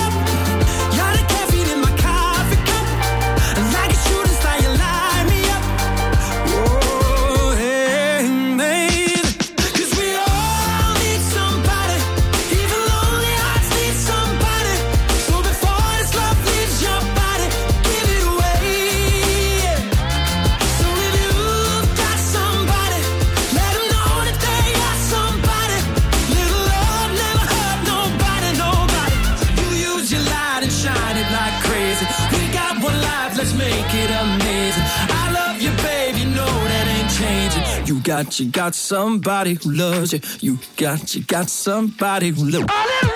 make 33.81 33.93
it 33.93 34.11
amazing. 34.11 34.83
I 35.09 35.31
love 35.33 35.61
you, 35.61 35.71
babe, 35.83 36.15
you 36.15 36.25
know 36.25 36.45
that 36.45 36.87
ain't 36.95 37.11
changing. 37.19 37.87
You 37.87 38.01
got, 38.01 38.39
you 38.39 38.49
got 38.49 38.75
somebody 38.75 39.55
who 39.55 39.71
loves 39.71 40.13
you. 40.13 40.19
You 40.39 40.59
got, 40.77 41.15
you 41.15 41.23
got 41.23 41.49
somebody 41.49 42.29
who 42.29 42.49
loves 42.49 42.57
you. 42.57 43.11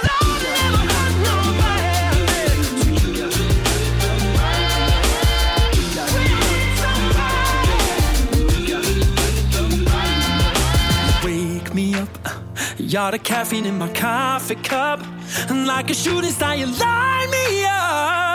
Wake 11.24 11.74
me 11.74 11.96
up. 11.96 12.10
You're 12.78 13.12
the 13.12 13.20
caffeine 13.20 13.66
in 13.66 13.78
my 13.78 13.90
coffee 13.90 14.56
cup. 14.56 15.02
And 15.50 15.68
like 15.68 15.90
a 15.90 15.94
shooting 15.94 16.32
star, 16.32 16.56
you 16.56 16.68
light 16.68 17.28
me 17.32 17.66
up. 17.66 18.35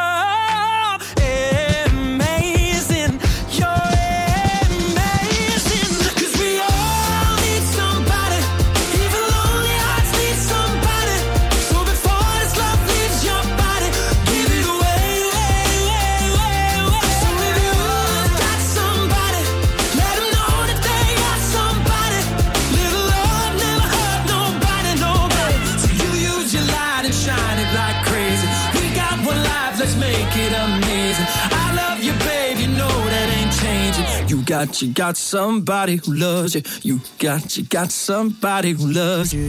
Got, 34.51 34.83
you 34.83 34.89
got 34.93 35.15
somebody 35.17 36.01
who 36.05 36.13
loves 36.13 36.55
you. 36.55 36.63
You 36.83 37.01
got, 37.21 37.57
you 37.57 37.65
got 37.71 37.91
somebody 37.93 38.73
who 38.73 38.89
loves 38.89 39.33
you. 39.33 39.43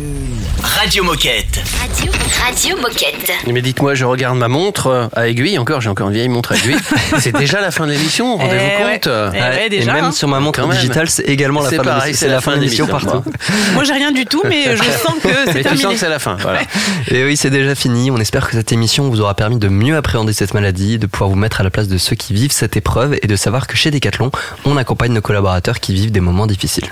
Radio 0.80 1.04
Moquette. 1.04 1.60
Radio, 1.80 2.12
Radio 2.46 2.78
Moquette. 2.78 3.32
Mais 3.48 3.64
dites-moi, 3.64 3.96
je 3.96 4.06
regarde 4.06 4.38
ma 4.38 4.48
montre 4.48 4.88
euh, 4.88 5.08
à 5.16 5.28
aiguille, 5.28 5.58
encore, 5.58 5.82
j'ai 5.82 5.90
encore 5.90 6.10
une 6.10 6.14
vieille 6.14 6.30
montre 6.30 6.52
à 6.52 6.56
aiguille. 6.56 6.76
c'est 7.20 7.36
déjà 7.36 7.62
la 7.62 7.72
fin 7.72 7.88
de 7.88 7.92
l'émission, 7.92 8.38
rendez-vous 8.38 8.62
Eh 8.80 8.84
ouais. 8.84 9.00
compte 9.00 9.12
Eh 9.34 9.40
ouais, 9.40 9.68
et 9.72 9.86
même 9.86 10.06
hein. 10.06 10.12
sur 10.12 10.28
ma 10.28 10.40
montre 10.40 10.68
digitale, 10.70 11.10
c'est 11.10 11.24
également 11.24 11.62
la 11.64 11.70
C'est 11.70 11.78
fin 11.78 11.84
de 11.84 11.90
l'émission. 11.90 12.14
C'est 12.14 12.28
la 12.28 12.42
fin 12.42 12.56
de 12.56 12.62
l'émission 12.62 12.86
partout. 12.86 13.24
Moi, 13.74 13.84
j'ai 13.84 13.94
rien 13.94 14.12
du 14.12 14.26
tout, 14.26 14.44
mais 14.48 14.78
je 14.78 14.84
sens 15.04 15.16
que 15.24 15.30
c'est 15.30 15.46
Mais 15.48 15.54
tu 15.54 15.64
terminé. 15.64 15.82
sens 15.82 15.94
que 15.94 16.00
c'est 16.00 16.10
la 16.10 16.20
fin, 16.20 16.38
voilà. 16.40 16.62
Et 17.08 17.26
oui, 17.26 17.36
c'est 17.38 17.50
déjà 17.50 17.74
fini. 17.74 18.12
On 18.12 18.18
espère 18.18 18.48
que 18.48 18.54
cette 18.54 18.72
émission 18.72 19.10
vous 19.10 19.20
aura 19.22 19.34
permis 19.34 19.58
de 19.58 19.68
mieux 19.68 19.98
appréhender 19.98 20.34
cette 20.34 20.54
maladie, 20.54 21.00
de 21.00 21.08
pouvoir 21.08 21.32
vous 21.32 21.36
mettre 21.36 21.60
à 21.60 21.64
la 21.64 21.72
place 21.72 21.88
de 21.88 21.98
ceux 21.98 22.16
qui 22.16 22.34
vivent 22.34 22.52
cette 22.52 22.78
épreuve 22.78 23.18
et 23.20 23.28
de 23.28 23.36
savoir 23.36 23.66
que 23.66 23.76
chez 23.76 23.90
Decathlon, 23.90 24.30
on 24.66 24.78
accompagne 24.92 25.14
nos 25.14 25.22
collaborateurs 25.22 25.80
qui 25.80 25.94
vivent 25.94 26.12
des 26.12 26.20
moments 26.20 26.48
difficiles. 26.48 26.92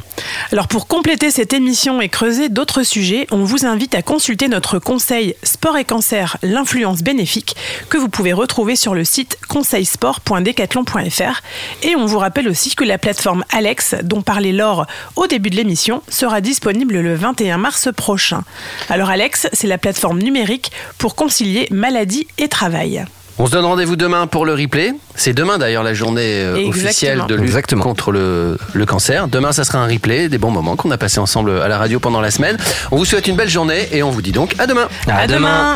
Alors 0.54 0.70
pour 0.70 0.88
compléter 0.88 1.32
cette 1.32 1.52
émission 1.52 2.00
et 2.00 2.08
creuser 2.08 2.48
d'autres 2.48 2.84
sujets, 2.84 3.28
on 3.30 3.44
vous 3.44 3.66
invite 3.66 3.94
à 3.94 4.02
consulter 4.02 4.48
notre 4.48 4.80
conseil 4.80 5.36
Sport 5.44 5.76
et 5.76 5.84
Cancer, 5.84 6.38
l'influence 6.42 7.02
bénéfique, 7.02 7.58
que 7.90 7.98
vous 7.98 8.08
pouvez 8.08 8.32
retrouver 8.32 8.78
sur 8.78 8.96
le 8.96 9.04
site 9.04 9.38
conseilsport.decathlon.fr. 9.50 11.42
Et 11.84 11.98
on 11.98 12.06
vous 12.06 12.20
rappelle 12.20 12.48
aussi 12.48 12.74
que 12.74 12.86
la 12.86 12.98
plateforme 12.98 13.44
Alex, 13.50 13.96
dont 14.04 14.22
parlait 14.22 14.54
Laure 14.54 14.88
au 15.18 15.28
début 15.28 15.50
de 15.50 15.58
l'émission, 15.58 16.02
sera 16.08 16.40
disponible 16.40 17.00
le 17.02 17.16
21 17.16 17.58
mars 17.58 17.90
prochain. 17.94 18.44
Alors 18.88 19.10
Alex, 19.10 19.50
c'est 19.52 19.68
la 19.68 19.78
plateforme 19.78 20.20
numérique 20.20 20.72
pour 20.98 21.16
concilier 21.16 21.68
maladie 21.70 22.28
et 22.38 22.48
travail. 22.48 23.04
On 23.42 23.46
se 23.46 23.52
donne 23.52 23.64
rendez-vous 23.66 23.96
demain 23.96 24.28
pour 24.28 24.46
le 24.46 24.54
replay. 24.54 24.92
C'est 25.16 25.32
demain 25.34 25.58
d'ailleurs 25.58 25.84
la 25.84 25.94
journée 25.94 26.22
euh, 26.44 26.56
Exactement. 26.58 26.70
officielle 26.88 27.24
de 27.28 27.36
lutte 27.36 27.46
Exactement. 27.46 27.84
contre 27.84 28.12
le, 28.12 28.58
le 28.74 28.86
cancer. 28.86 29.30
Demain, 29.30 29.54
ça 29.54 29.64
sera 29.64 29.80
un 29.80 29.88
replay 29.88 30.28
des 30.28 30.38
bons 30.38 30.52
moments 30.52 30.76
qu'on 30.76 30.92
a 30.92 30.98
passés 30.98 31.20
ensemble 31.20 31.62
à 31.62 31.70
la 31.70 31.78
radio 31.78 32.00
pendant 32.02 32.20
la 32.20 32.32
semaine. 32.32 32.58
On 32.92 32.98
vous 32.98 33.06
souhaite 33.06 33.28
une 33.28 33.38
belle 33.38 33.50
journée 33.50 33.88
et 33.94 34.04
on 34.04 34.12
vous 34.12 34.22
dit 34.22 34.34
donc 34.34 34.56
à 34.60 34.68
demain. 34.68 34.90
À, 35.08 35.26
demain. 35.26 35.76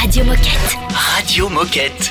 Radio 0.00 0.24
Moquette. 0.24 0.76
Radio 1.16 1.48
Moquette. 1.48 2.10